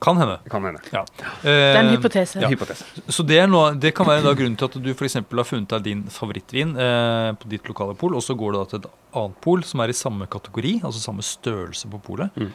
[0.00, 0.36] Kan hende.
[0.50, 0.80] Kan hende.
[0.94, 1.02] Ja.
[1.42, 2.38] Det er en Eh, hypotese.
[2.42, 2.48] Ja.
[2.52, 2.84] Hypotese.
[3.10, 6.04] Så det, noe, det kan være grunnen til at du eksempel har funnet deg din
[6.12, 9.64] favorittvin eh, på ditt lokale pol, og så går du da til et annet pol
[9.66, 12.30] som er i samme kategori, altså samme størrelse på polet.
[12.38, 12.54] Mm.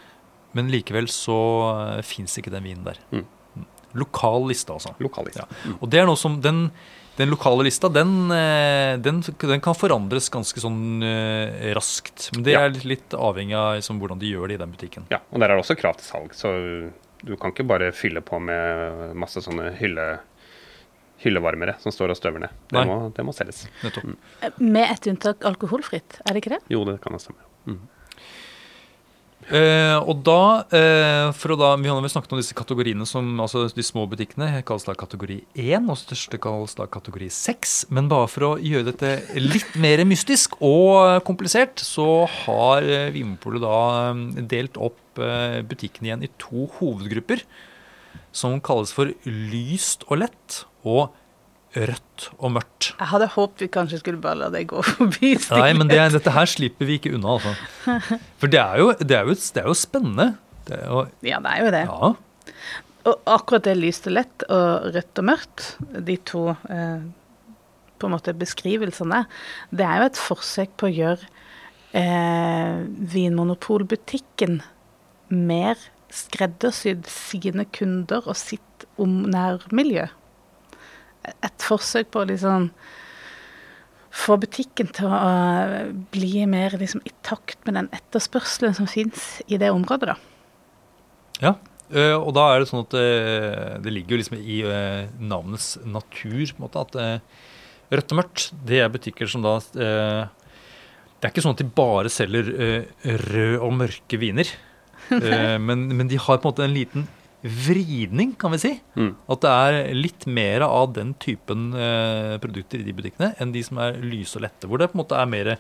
[0.53, 1.37] Men likevel så
[1.97, 2.99] eh, fins ikke den vinen der.
[3.11, 3.25] Mm.
[3.57, 3.69] Mm.
[4.05, 4.95] Lokal liste, altså.
[5.03, 5.41] Lokalist.
[5.43, 5.77] Ja.
[5.79, 6.67] Og det er noe som den,
[7.17, 12.29] den lokale lista, den, eh, den, den kan forandres ganske sånn eh, raskt.
[12.37, 15.09] Men det er litt avhengig av liksom, hvordan de gjør det i den butikken.
[15.13, 16.53] Ja, og der er det også krav til salg, så
[17.23, 20.07] du kan ikke bare fylle på med masse sånne hylle,
[21.23, 22.61] hyllevarmere som står og støver ned.
[22.73, 23.63] Det, må, det må selges.
[24.03, 24.17] Mm.
[24.59, 26.61] Med ett unntak alkoholfritt, er det ikke det?
[26.73, 27.47] Jo, det kan stemme.
[27.69, 27.79] Mm.
[29.51, 33.65] Eh, og da, eh, for å da, Vi har snakket om disse kategoriene som altså
[33.73, 37.91] De små butikkene kalles da kategori 1, og største kalles da kategori 6.
[37.91, 43.61] Men bare for å gjøre dette litt mer mystisk og komplisert, så har eh, Vinmonopolet
[43.65, 43.79] da
[44.13, 47.43] eh, delt opp eh, butikkene igjen i to hovedgrupper.
[48.31, 51.11] Som kalles for lyst og lett og
[51.75, 52.91] rødt og mørkt.
[52.99, 55.33] Jeg hadde håpet vi kanskje skulle bare la det gå forbi.
[55.51, 58.19] Nei, men det, dette her slipper vi ikke unna, altså.
[58.41, 60.27] For det er jo, det er jo, det er jo spennende.
[60.67, 61.83] Det er jo, Ja, det er jo det.
[61.89, 62.13] ja.
[63.03, 65.63] Og akkurat det lyst og lett og rødt og mørkt,
[66.07, 67.01] de to eh,
[67.99, 69.25] på en måte beskrivelsene,
[69.75, 71.27] det er jo et forsøk på å gjøre
[71.99, 72.77] eh,
[73.11, 74.61] Vinmonopolbutikken
[75.33, 75.79] mer
[76.13, 80.07] skreddersydd sine kunder og sitt om nærmiljø.
[81.23, 82.69] Et forsøk på å liksom
[84.13, 89.41] få butikken til å eh, bli mer liksom, i takt med den etterspørselen som fins
[89.47, 90.17] i det området, da.
[91.41, 91.55] ja.
[91.93, 94.61] Eh, og da er det sånn at eh, det ligger jo liksom i
[95.21, 101.27] navnets natur på en måte, at rødt og mørkt, det er butikker som da Det
[101.27, 102.49] er ikke sånn at de bare selger
[103.03, 104.49] rød og mørke viner.
[105.67, 107.03] Men, men de har på en måte en liten
[107.43, 108.71] vridning, kan vi si.
[108.95, 109.11] Mm.
[109.31, 113.63] At det er litt mer av den typen eh, produkter i de butikkene enn de
[113.67, 114.69] som er lyse og lette.
[114.69, 115.57] Hvor det på en måte er mer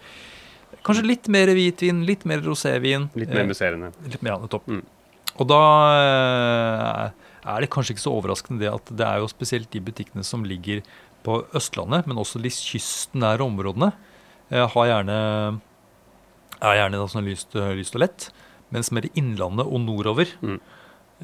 [0.83, 3.05] Kanskje litt mer hvitvin, litt mer rosévin.
[3.15, 4.65] Litt mer eh, litt mer nettopp.
[4.67, 4.81] Mm.
[5.39, 5.59] Og da
[5.99, 10.25] eh, er det kanskje ikke så overraskende det at det er jo spesielt de butikkene
[10.27, 10.81] som ligger
[11.23, 13.93] på Østlandet, men også de kystnære områdene,
[14.51, 15.17] eh, har gjerne,
[16.59, 18.27] er gjerne sånn lyst, lyst og lett.
[18.73, 20.59] Mens mer i innlandet og nordover Mm.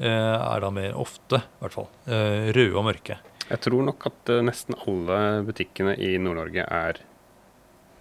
[0.00, 3.18] Eh, er da mer ofte, i hvert fall, eh, røde og mørke.
[3.50, 7.00] Jeg tror nok at eh, nesten alle butikkene i Nord-Norge er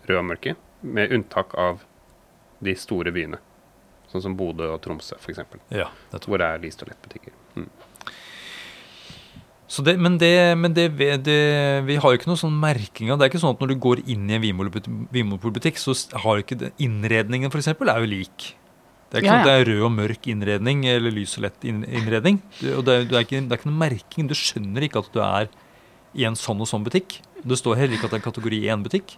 [0.07, 1.83] røde og mørke, med unntak av
[2.63, 3.41] de store byene.
[4.09, 5.43] Sånn som Bodø og Tromsø, f.eks.
[5.75, 5.89] Ja.
[6.15, 7.35] Hvor det er lyst og lettbutikker.
[7.59, 7.69] Mm.
[9.69, 13.27] Så det, men det, men det, vi har jo ikke noe sånn merking av Det
[13.27, 17.53] er ikke sånn at når du går inn i en vinmonopolbutikk, så har ikke innredningen
[17.53, 18.47] for eksempel, er jo lik.
[19.09, 21.47] Det er ikke Ja, sånn at det er rød og mørk innredning eller lys og
[21.47, 22.43] lett innredning.
[22.59, 24.29] Det, og det, er, det, er ikke, det er ikke noen merking.
[24.29, 25.49] Du skjønner ikke at du er
[26.13, 27.17] i en sånn og sånn butikk.
[27.41, 29.15] Det står heller ikke at det er en kategori 1-butikk.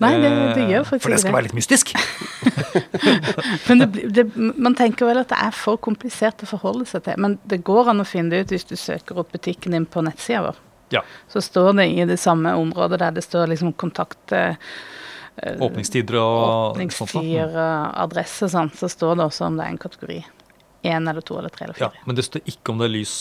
[0.00, 1.92] Nei, det, det gjør For faktisk det skal være litt mystisk.
[3.68, 7.20] Men det, det, man tenker vel at det er for komplisert å forholde seg til.
[7.20, 10.02] Men det går an å finne det ut hvis du søker opp butikken din på
[10.06, 10.62] nettsida vår.
[10.94, 11.04] Ja.
[11.30, 14.56] Så står det i det samme området der det står liksom kontakt eh,
[15.40, 20.18] Åpningstider og åpningstider, eh, adresse sånn, så står det også om det er en kategori.
[20.90, 21.90] Én eller to eller tre eller fire.
[21.92, 23.14] Ja, men det står ikke om det er lys,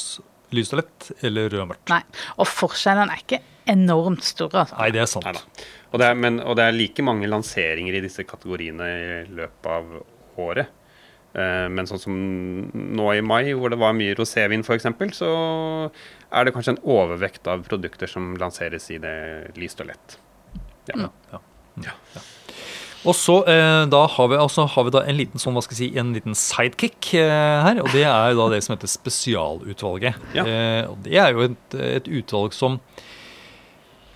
[0.56, 1.92] lys og lett eller rød og mørkt.
[1.92, 2.02] Nei.
[2.40, 4.64] Og forskjellene er ikke enormt store.
[4.64, 4.80] Altså.
[4.80, 5.44] Nei, det er sant.
[5.92, 9.72] Og det, er, men, og det er like mange lanseringer i disse kategoriene i løpet
[9.76, 9.96] av
[10.40, 10.76] året.
[11.38, 12.16] Eh, men sånn som
[12.74, 14.88] nå i mai, hvor det var mye rosévin f.eks.,
[15.20, 15.30] så
[16.30, 19.18] er det kanskje en overvekt av produkter som lanseres i det
[19.60, 20.18] lyst og lett.
[20.90, 21.10] Ja.
[21.32, 21.42] Ja.
[21.88, 22.26] Ja.
[23.08, 25.78] Og så eh, da har vi, altså, har vi da en liten sånn, hva skal
[25.78, 27.80] jeg si, en liten sidekick eh, her.
[27.84, 30.20] Og det er da det som heter Spesialutvalget.
[30.36, 30.44] Ja.
[30.44, 32.80] Eh, og det er jo et, et utvalg som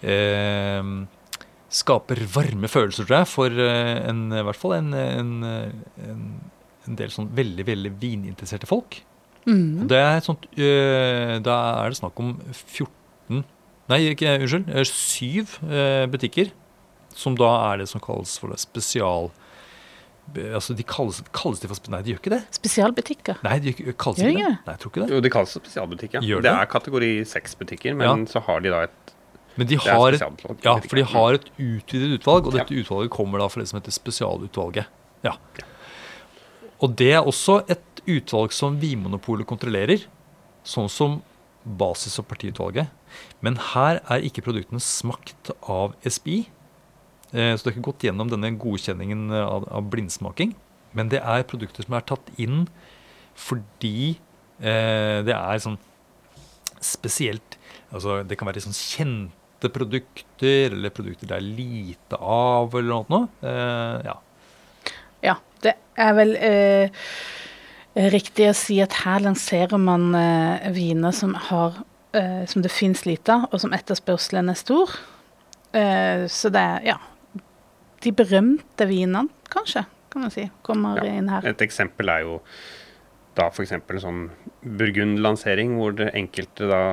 [0.04, 0.90] eh,
[1.74, 6.28] skaper varme følelser, tror jeg, for eh, en, i hvert fall en, en, en,
[6.84, 9.00] en del sånn veldig, veldig vininteresserte folk.
[9.48, 9.86] Mm.
[9.86, 13.00] Og Det er et sånt, øh, da er det snakk om 14
[13.92, 14.70] Nei, ikke, unnskyld.
[14.88, 15.58] Syv
[16.08, 16.54] butikker.
[17.16, 19.32] Som da er det som kalles for det spesial...
[20.34, 22.42] Altså, de kalles, kalles de for Nei, de gjør ikke det.
[22.56, 23.42] Spesialbutikker.
[23.44, 24.54] Nei, de kalles Gjør ikke det.
[24.64, 25.10] Nei, jeg tror ikke det.
[25.12, 26.20] Jo, de kalles spesialbutikker.
[26.22, 26.28] ja.
[26.30, 26.54] Gjør Det det?
[26.62, 29.14] er kategori seks-butikker, men så har de da et
[29.58, 30.22] Men de har, et,
[30.64, 32.64] ja, for de har et utvidet utvalg, og Ja.
[32.64, 34.88] dette utvalget kommer da fra det som heter Spesialutvalget.
[35.24, 35.36] Ja.
[36.82, 40.06] Og det er også et utvalg som Vinmonopolet kontrollerer,
[40.66, 41.22] sånn som
[41.68, 42.88] basis- og partiutvalget.
[43.42, 46.48] Men her er ikke produktene smakt av SPI.
[47.34, 50.54] Eh, så det har ikke gått gjennom denne godkjenningen av, av blindsmaking.
[50.94, 52.68] Men det er produkter som er tatt inn
[53.34, 54.14] fordi
[54.62, 55.80] eh, det er sånn
[56.84, 57.58] spesielt
[57.94, 63.28] altså Det kan være sånn kjente produkter, eller produkter det er lite av, eller noe.
[63.46, 64.16] Eh, ja.
[65.24, 67.06] Ja, det er vel eh,
[68.12, 71.78] riktig å si at her lanserer man eh, viner som, har,
[72.18, 74.98] eh, som det finnes lite av, og som etterspørselen er stor.
[75.72, 77.00] Eh, så det er, ja
[78.04, 81.46] De berømte vinene, kanskje, kan man si, kommer Ja, inn her.
[81.48, 82.40] Et eksempel er jo
[83.38, 83.72] da f.eks.
[83.74, 84.24] en sånn
[84.64, 86.84] Burgund-lansering, hvor det enkelte da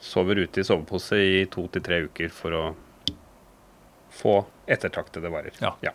[0.00, 2.64] sover ute i sovepose i to til tre uker for å
[4.20, 4.38] få
[4.70, 5.56] ettertraktede varer.
[5.60, 5.92] Ja, Ja.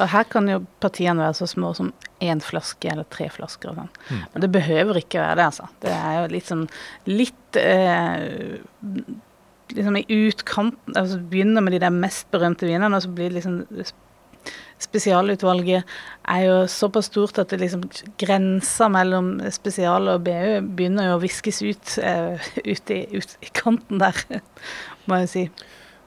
[0.00, 1.90] Og her kan jo partiene være så små som
[2.24, 3.68] én flaske eller tre flasker.
[3.68, 3.90] og sånn.
[4.08, 4.22] Mm.
[4.32, 5.68] Men det behøver ikke være det, altså.
[5.80, 6.62] Det er jo sånn
[7.12, 8.48] litt eh,
[9.76, 13.40] Liksom i utkanten altså Begynner med de der mest berømte vinene, og så blir det
[13.40, 13.62] liksom
[14.82, 15.86] Spesialutvalget
[16.26, 17.84] er jo såpass stort at det liksom
[18.18, 23.52] grensa mellom spesial og BU begynner jo å viskes ut uh, ut, i, ut i
[23.54, 24.18] kanten der,
[25.06, 25.44] må jeg si.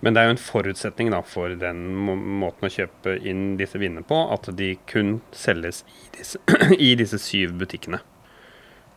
[0.04, 3.80] Men det er jo en forutsetning da for den må måten å kjøpe inn disse
[3.82, 6.41] vinene på, at de kun selges i disse,
[6.89, 8.01] i disse syv butikkene.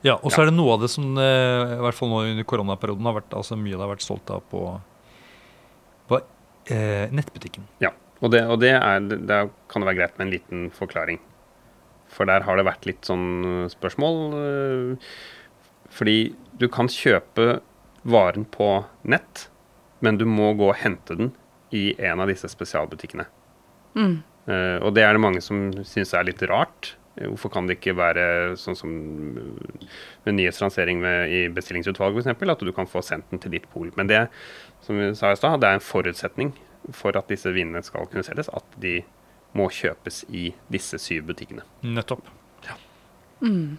[0.06, 0.46] Ja, og så Ja.
[0.46, 3.32] er det noe av det som eh, i hvert fall nå under koronaperioden har vært,
[3.34, 4.62] altså mye det har vært solgt av på,
[6.08, 6.20] på
[6.70, 7.66] eh, nettbutikken.
[7.82, 7.90] Ja,
[8.22, 11.18] og det, og det er, det, kan det være greit med en liten forklaring.
[12.08, 14.16] For der har det vært litt sånn spørsmål.
[14.34, 15.10] øh,
[15.92, 17.60] Fordi du kan kjøpe
[18.08, 19.48] varen på nett,
[20.00, 21.32] men du må gå og hente den
[21.74, 23.26] i en av disse spesialbutikkene.
[23.98, 24.22] Mm.
[24.48, 26.94] Uh, og det er det mange som syns er litt rart.
[27.18, 28.24] Hvorfor kan det ikke være
[28.60, 33.56] sånn som med nyhetslansering med, i bestillingsutvalget f.eks., at du kan få sendt den til
[33.56, 33.90] ditt pol.
[33.98, 34.24] Men det
[34.86, 36.54] som vi sa i sted, det er en forutsetning
[36.94, 39.00] for at disse vinene skal kunne selges, at de
[39.58, 41.64] må kjøpes i disse syv butikkene.
[41.82, 42.26] Nettopp.
[43.40, 43.78] Mm.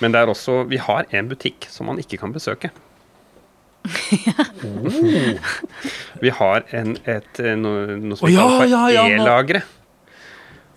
[0.00, 2.72] Men det er også, vi har en butikk som man ikke kan besøke.
[6.20, 9.62] Vi har en, et, eh, noe, noe som vi ja, kaller for ja, ja, E-lagre.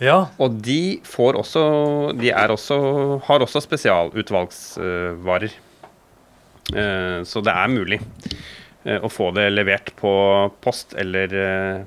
[0.01, 0.29] Ja.
[0.41, 1.63] Og de får også
[2.17, 2.77] De er også,
[3.27, 5.55] har også spesialutvalgsvarer.
[6.73, 7.99] Eh, så det er mulig
[8.85, 10.13] eh, å få det levert på
[10.63, 11.83] post eller eh,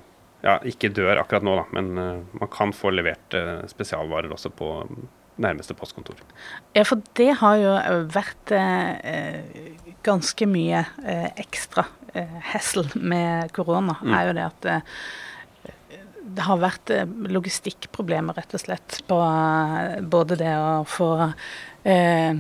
[0.47, 3.35] Ja, ikke dør akkurat nå, da, men man kan få levert
[3.67, 4.69] spesialvarer også på
[5.43, 6.21] nærmeste postkontor.
[6.77, 7.75] Ja, for det har jo
[8.15, 9.73] vært eh,
[10.07, 13.99] ganske mye eh, ekstra eh, hessel med korona.
[14.03, 14.15] Mm.
[14.17, 14.69] er jo det at
[16.27, 21.11] det har vært eh, logistikkproblemer, rett og slett, på eh, både det å få
[21.87, 22.39] eh,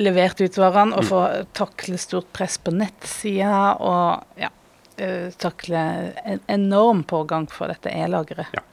[0.00, 1.22] levert ut varene og få
[1.56, 4.50] takle stort press på nettsida og ja,
[4.96, 5.82] eh, takle
[6.24, 8.54] en enorm pågang for dette e-lageret.
[8.54, 8.64] Ja.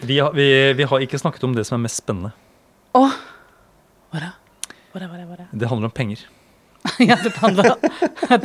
[0.00, 2.34] Vi, vi, vi har ikke snakket om det som er mest spennende.
[2.96, 3.06] Å!
[4.10, 4.34] Hva da?
[4.90, 5.48] Hva da, hva da, hva da?
[5.52, 6.26] Det handler om penger.
[7.10, 7.74] ja, det handler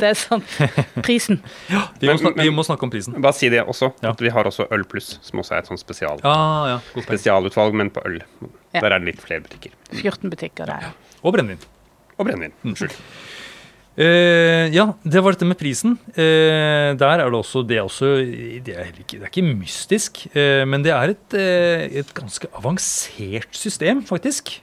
[0.00, 0.56] Det er sant.
[1.04, 1.40] Prisen.
[2.00, 3.16] Vi, Men- må, snak, vi må snakke om prisen.
[3.22, 4.10] Bare si det også, Ja.
[4.14, 7.74] at vi har også Øl Pluss, som også er et sånt spesial, ah, ja, spesialutvalg,
[7.76, 8.20] men på øl.
[8.74, 8.80] Ja.
[8.82, 9.72] Der er det litt flere butikker.
[9.92, 10.90] 14 butikker der.
[11.22, 11.62] Og brennevin.
[12.18, 12.52] Og brennevin.
[12.62, 12.70] Mm.
[12.72, 12.96] Unnskyld.
[13.96, 15.94] Eh, ja, det var dette med prisen.
[16.12, 18.10] Uh, der er det også Det er, også,
[18.66, 21.36] det er, ikke, det er ikke mystisk, uh, men det er et,
[22.02, 24.58] et ganske avansert system, faktisk.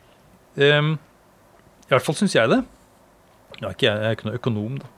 [0.54, 0.70] I
[1.90, 2.60] hvert fall syns jeg det.
[3.60, 4.92] Jeg er ikke, jeg er ikke noe økonom, da.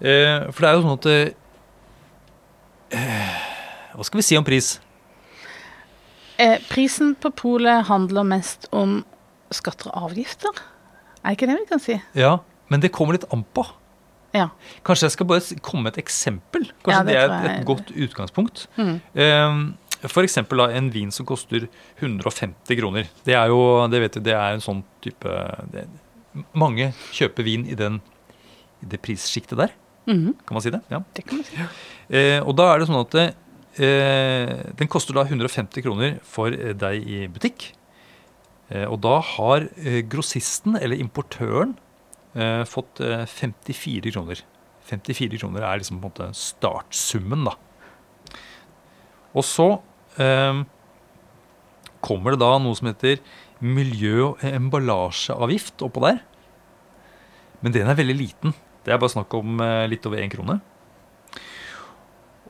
[0.00, 1.06] Eh, for det er jo sånn at
[2.96, 3.40] eh,
[3.92, 4.78] Hva skal vi si om pris?
[6.40, 9.02] Eh, prisen på polet handler mest om
[9.52, 10.62] skatter og avgifter.
[11.20, 11.98] Er ikke det vi kan si?
[12.16, 12.38] Ja,
[12.72, 13.66] men det kommer litt an på.
[14.32, 14.48] Ja.
[14.86, 16.70] Kanskje jeg skal bare komme med et eksempel?
[16.80, 18.68] Kanskje Ja, det det, er et, et godt utgangspunkt.
[18.78, 19.74] Mm.
[20.00, 21.66] Eksempel da, en vin som koster
[21.98, 23.10] 150 kroner.
[23.26, 25.34] Det er jo, det vet du, det er en sånn type
[25.74, 25.84] det,
[26.54, 28.00] Mange kjøper vin i, den,
[28.82, 29.72] i det prissjiktet der,
[30.08, 30.80] Mhm, kan man si det?
[30.90, 30.98] Ja.
[31.14, 31.56] det kan man si.
[32.16, 36.72] Eh, og da er det sånn at eh, den koster da 150 kroner for eh,
[36.74, 37.68] deg i butikk.
[38.70, 41.76] Eh, og da har eh, grossisten, eller importøren,
[42.34, 44.40] eh, fått eh, 54 kroner.
[44.88, 47.54] 54 kroner er liksom på en måte startsummen, da.
[49.36, 49.68] Og så
[52.02, 53.20] kommer det da noe som heter
[53.60, 56.20] miljø- og emballasjeavgift oppå der.
[57.60, 58.54] Men den er veldig liten.
[58.84, 60.60] Det er bare snakk om eh, litt over én krone.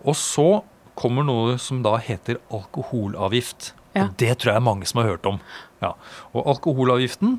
[0.06, 0.62] Og så
[0.98, 3.72] kommer noe som da heter alkoholavgift.
[3.96, 4.06] Ja.
[4.06, 5.40] Og det tror jeg er mange som har hørt om.
[5.82, 5.94] Ja.
[6.30, 7.38] Og alkoholavgiften,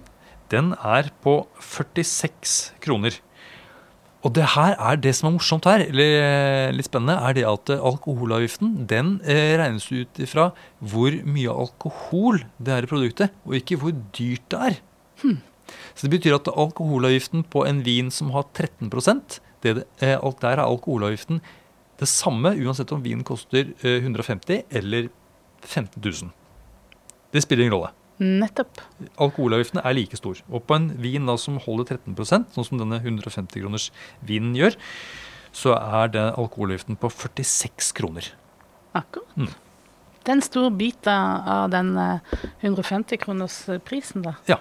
[0.51, 3.15] den er på 46 kroner.
[4.21, 7.45] Og det her er det som er morsomt her, eller eh, litt spennende, er det
[7.49, 13.33] at eh, alkoholavgiften den eh, regnes ut ifra hvor mye alkohol det er i produktet,
[13.47, 14.77] og ikke hvor dyrt det er.
[15.95, 18.91] Så det betyr at alkoholavgiften på en vin som har 13
[19.61, 21.41] det, der er alkoholavgiften
[22.01, 25.09] det samme uansett om vinen koster eh, 150 eller
[25.61, 26.31] 15 000.
[27.31, 27.91] Det spiller ingen rolle.
[28.21, 28.83] Nettopp.
[29.17, 30.37] Alkoholavgiften er like stor.
[30.53, 33.89] Og på en vin da som holder 13% sånn som denne 150 kroners
[34.27, 34.77] vinen gjør,
[35.51, 38.29] så er det alkoholavgiften på 46 kroner.
[38.93, 39.27] Akkurat.
[39.35, 39.49] Mm.
[40.21, 44.35] Det er en stor bit av den eh, 150 kroners eh, prisen, da.
[44.45, 44.59] Ja.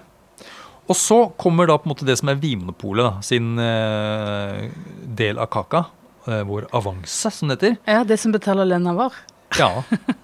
[0.89, 4.71] Og så kommer da på en måte det som er Vinmonopolet da, sin eh,
[5.21, 5.85] del av kaka.
[6.25, 7.77] Eh, vår avanse, som det heter.
[7.85, 9.21] Ja, det som betaler lønna vår.
[9.59, 9.69] Ja.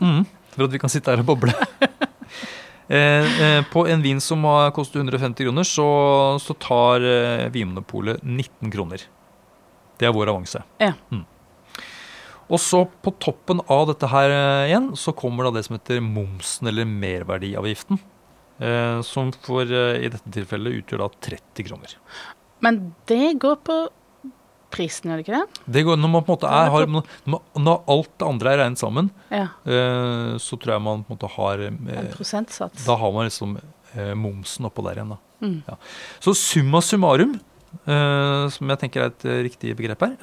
[0.01, 1.53] Mm, for at vi kan sitte her og boble.
[2.89, 5.87] Eh, eh, på en vin som har- koster 150 kroner, så,
[6.39, 9.01] så tar eh, Vinmonopolet 19 kroner.
[9.99, 10.61] Det er vår avanse.
[10.79, 10.93] Ja.
[11.11, 11.25] Mm.
[12.47, 15.99] Og så på toppen av dette her eh, igjen, så kommer da det som heter
[16.03, 17.99] momsen, eller merverdiavgiften.
[18.59, 21.97] Eh, som for i dette tilfellet utgjør da 30 kroner.
[22.63, 23.75] Men det går på
[24.73, 25.61] prisen, gjør det ikke det?
[25.77, 28.81] Det går, når man på en måte er, har, når, alt det andre er regnet
[28.81, 29.45] sammen, Ja.
[29.65, 32.85] eh, så tror jeg man på en måte har En eh, prosentsats.
[32.85, 33.57] Da har man liksom
[33.95, 35.13] eh, momsen oppå der igjen.
[35.15, 35.19] da.
[35.45, 35.57] Mm.
[35.67, 35.77] Ja.
[36.23, 37.37] Så summa summarum,
[37.85, 40.13] som jeg tenker er et riktig begrep her,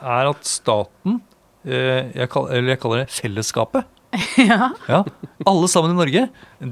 [0.00, 1.20] er at staten,
[1.64, 3.84] jeg kaller, eller jeg kaller det fellesskapet,
[4.50, 4.72] ja.
[4.90, 5.04] ja,
[5.46, 6.24] alle sammen i Norge,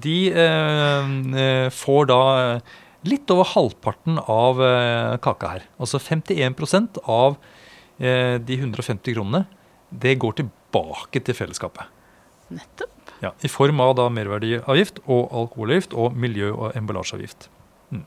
[0.02, 0.16] de
[1.70, 2.20] får da
[3.07, 5.66] litt over halvparten av eh, kaka her.
[5.78, 7.36] Altså 51 av
[7.99, 9.44] eh, de 150 kronene,
[9.90, 11.86] det går tilbake til fellesskapet.
[12.51, 12.94] Nettopp.
[13.22, 17.49] Ja, I form av da merverdiavgift og alkoholavgift og miljø- og emballasjeavgift.
[17.90, 18.05] Mm.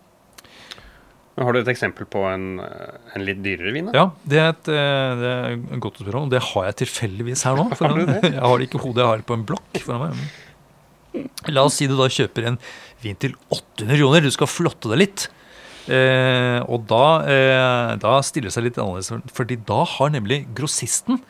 [1.41, 3.89] Har du et eksempel på en, eh, en litt dyrere vin?
[3.89, 3.95] da?
[3.97, 6.29] Ja, det er, et, det er godt å spørre om.
[6.31, 7.69] Det har jeg tilfeldigvis her nå.
[7.79, 8.21] For Har du det?
[8.35, 11.27] Jeg har det ikke i hodet, jeg har det på en blokk foran meg.
[11.51, 12.57] La oss si du da kjøper en
[13.03, 14.25] vin til 800 kroner.
[14.25, 15.27] Du skal flotte deg litt.
[15.89, 21.21] Eh, og da, eh, da stiller det seg litt annerledes, fordi da har nemlig grossisten,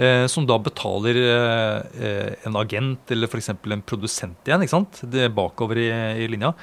[0.00, 3.52] eh, som da betaler eh, en agent eller f.eks.
[3.52, 5.02] en produsent igjen, ikke sant?
[5.04, 5.90] Det er bakover i,
[6.24, 6.54] i linja.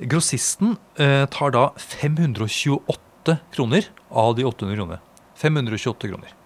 [0.00, 5.00] Grossisten eh, tar da 528 kroner av de 800 kronene.
[5.40, 6.39] 528 kroner.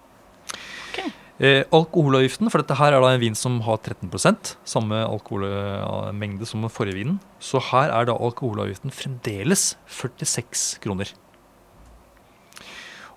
[1.35, 6.63] Eh, alkoholavgiften, for dette her er da en vin som har 13% samme alkoholmengde som
[6.63, 7.17] den forrige vinen.
[7.43, 11.11] Så her er da alkoholavgiften fremdeles 46 kroner.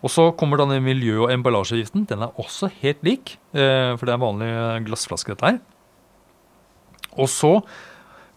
[0.03, 2.07] Og så kommer da den miljø- og emballasjeavgiften.
[2.11, 5.61] Den er også helt lik, eh, for det er en vanlig glassflaske dette her.
[7.19, 7.63] Og så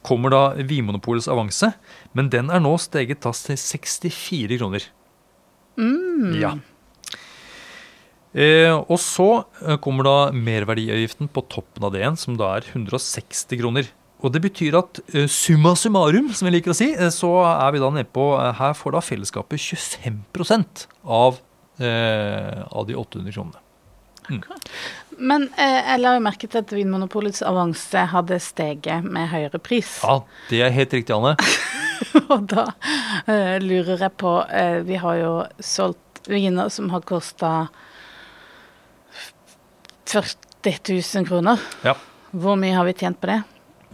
[0.03, 1.73] kommer da Vinmonopolets avanse,
[2.13, 4.87] men den er nå steget til 64 kroner.
[5.77, 6.33] Mm.
[6.41, 6.55] Ja.
[8.31, 12.69] Eh, og så eh, kommer da merverdiavgiften på toppen av det igjen, som da er
[12.69, 13.89] 160 kroner.
[14.21, 17.73] Og det betyr at eh, summa summarum, som jeg liker å si, eh, så er
[17.73, 20.21] vi da nede på Her får da fellesskapet 25
[21.03, 21.41] av,
[21.81, 23.67] eh, av de 800 kronene.
[25.19, 29.97] Men eh, jeg la jo merke til at Vinmonopolets avanse hadde steget med høyere pris.
[30.05, 31.35] Ja, det er helt riktig, Anne.
[32.31, 32.69] Og da
[33.61, 34.31] lurer jeg på
[34.87, 37.51] Vi har jo solgt viner som har kosta
[40.11, 41.61] 40 000 kroner.
[41.87, 41.95] Ja.
[42.31, 43.41] Hvor mye har vi tjent på det?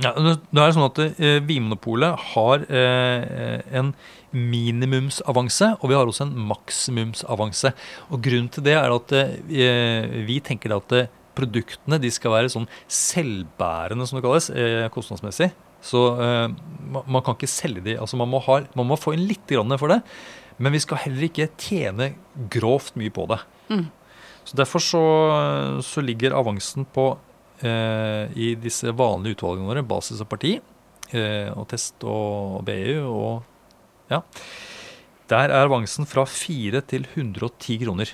[0.03, 3.95] Ja, nå er sånn at eh, Vinmonopolet har eh, en
[4.36, 7.72] minimumsavanse, og vi har også en maksimumsavanse.
[8.11, 12.53] Og Grunnen til det er at eh, vi tenker at eh, produktene de skal være
[12.53, 15.49] sånn selvbærende, som det kalles, eh, kostnadsmessig.
[15.88, 16.47] Så eh,
[16.99, 19.78] man kan ikke selge de, altså man må, ha, man må få inn litt grann
[19.82, 20.03] for det.
[20.61, 22.11] Men vi skal heller ikke tjene
[22.53, 23.41] grovt mye på det.
[23.70, 23.86] Mm.
[24.47, 25.01] Så Derfor så,
[25.83, 27.09] så ligger avansen på
[27.67, 30.53] eh, i disse vanlige utvalgene våre, basis og parti,
[31.11, 33.43] eh, og test og BU og
[34.13, 34.21] ja.
[35.27, 38.13] Der er avansen fra 4 til 110 kroner.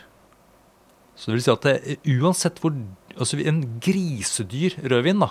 [1.14, 2.74] Så det vil si at det, uansett hvor
[3.14, 5.28] Altså en grisedyr rødvin, da,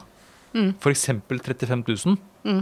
[0.55, 0.75] Mm.
[0.79, 1.09] f.eks.
[1.27, 2.61] 35 000, Mm.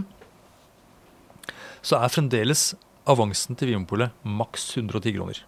[1.83, 2.73] så er fremdeles
[3.05, 5.43] avansen til Vinmonopolet maks 110 kroner.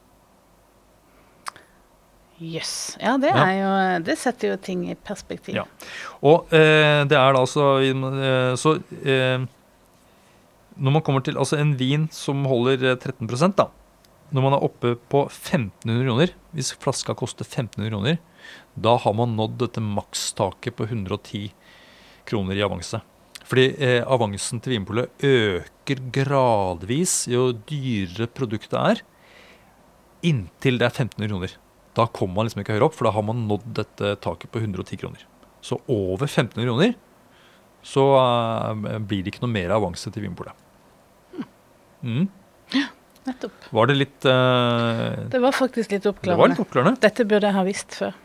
[2.43, 2.97] Jøss.
[2.99, 3.45] Ja, det, Ja.
[3.55, 3.71] jo,
[4.03, 5.55] det setter jo ting i perspektiv.
[5.55, 5.63] Ja.
[6.21, 8.75] Og eh, det er da altså eh, Så
[9.05, 9.45] eh,
[10.75, 13.69] når man kommer til altså en vin som holder eh, 13% da,
[14.33, 18.17] når man er oppe på 1500 kroner, hvis flaska koster 1500 kroner,
[18.75, 21.51] da har man nådd dette makstaket på 110
[22.25, 22.99] kroner i avanse.
[23.45, 29.03] Fordi eh, avansen til Vinpolet øker gradvis jo dyrere produktet er.
[30.23, 31.53] inntil det er 1500 kroner.
[31.97, 34.63] Da kommer man liksom ikke høyere opp, for da har man nådd dette taket på
[34.63, 35.25] 110 kroner.
[35.63, 36.95] Så over 1500 kroner
[37.83, 40.55] så uh, blir det ikke noe mer avanse til Vinpolet.
[42.03, 42.27] Mm.
[43.23, 43.67] Nettopp.
[43.71, 46.35] Var det litt uh, Det var faktisk litt oppklarende.
[46.35, 46.99] Det var litt oppklarende.
[47.03, 48.17] Dette burde jeg ha visst før.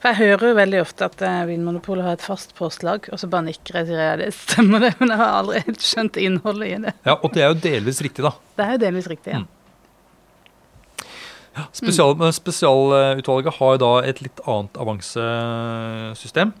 [0.00, 3.28] For jeg hører jo veldig ofte at uh, Vinmonopolet har et fast påslag, og så
[3.32, 4.08] bare nikker jeg til det.
[4.22, 6.96] Det stemmer det, men jeg har aldri helt skjønt innholdet i det.
[7.08, 8.32] Ja, Og det er jo delvis riktig, da.
[8.56, 9.42] Det er jo delvis riktig, ja.
[9.44, 9.52] Mm.
[11.72, 12.28] Spesial, mm.
[12.36, 16.52] Spesialutvalget har da et litt annet avansesystem.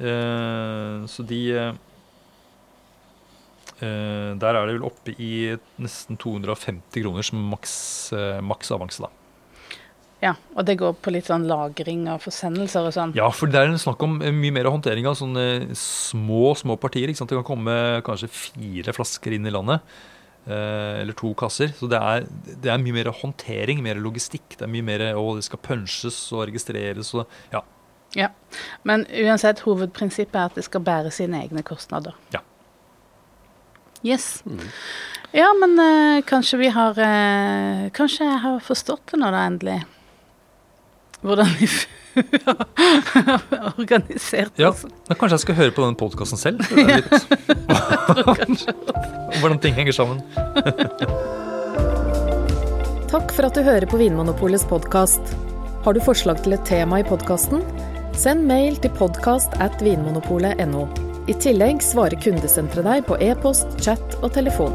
[0.00, 1.72] Eh, så de eh,
[3.84, 5.32] eh, Der er det vel oppe i
[5.82, 7.74] nesten 250 kroner som maks,
[8.16, 9.10] eh, maks avanse, da.
[10.24, 10.34] ja.
[10.56, 13.12] Og det går på litt sånn lagring av forsendelser og sånn.
[13.18, 17.10] Ja, for det er snakk om eh, mye mer håndtering av sånne små små partier.
[17.10, 17.30] ikke sant?
[17.34, 17.76] Det kan komme
[18.06, 19.84] kanskje fire flasker inn i landet.
[20.46, 21.74] Eh, eller to kasser.
[21.76, 22.28] Så det er,
[22.62, 24.56] det er mye mer håndtering, mer logistikk.
[24.56, 27.64] Det er mye mer å, det skal punches og registreres og ja.
[28.18, 28.32] Ja.
[28.82, 32.16] Men uansett, hovedprinsippet er at det skal bære sine egne kostnader.
[32.34, 32.42] Ja.
[34.02, 34.40] Yes.
[35.36, 39.76] Ja, men uh, kanskje vi har uh, Kanskje jeg har forstått det nå, da, endelig.
[41.20, 41.68] Hvordan vi
[43.80, 44.84] organisert Ja, oss.
[45.08, 46.60] men Kanskje jeg skal høre på den podkasten selv?
[49.40, 50.18] Hvordan ting henger sammen.
[53.10, 55.32] Takk for at du hører på Vinmonopolets podkast.
[55.84, 57.62] Har du forslag til et tema i podkasten?
[58.16, 60.84] Send mail til podkast at vinmonopolet.no.
[61.30, 64.74] I tillegg svarer kundesenteret deg på e-post, chat og telefon.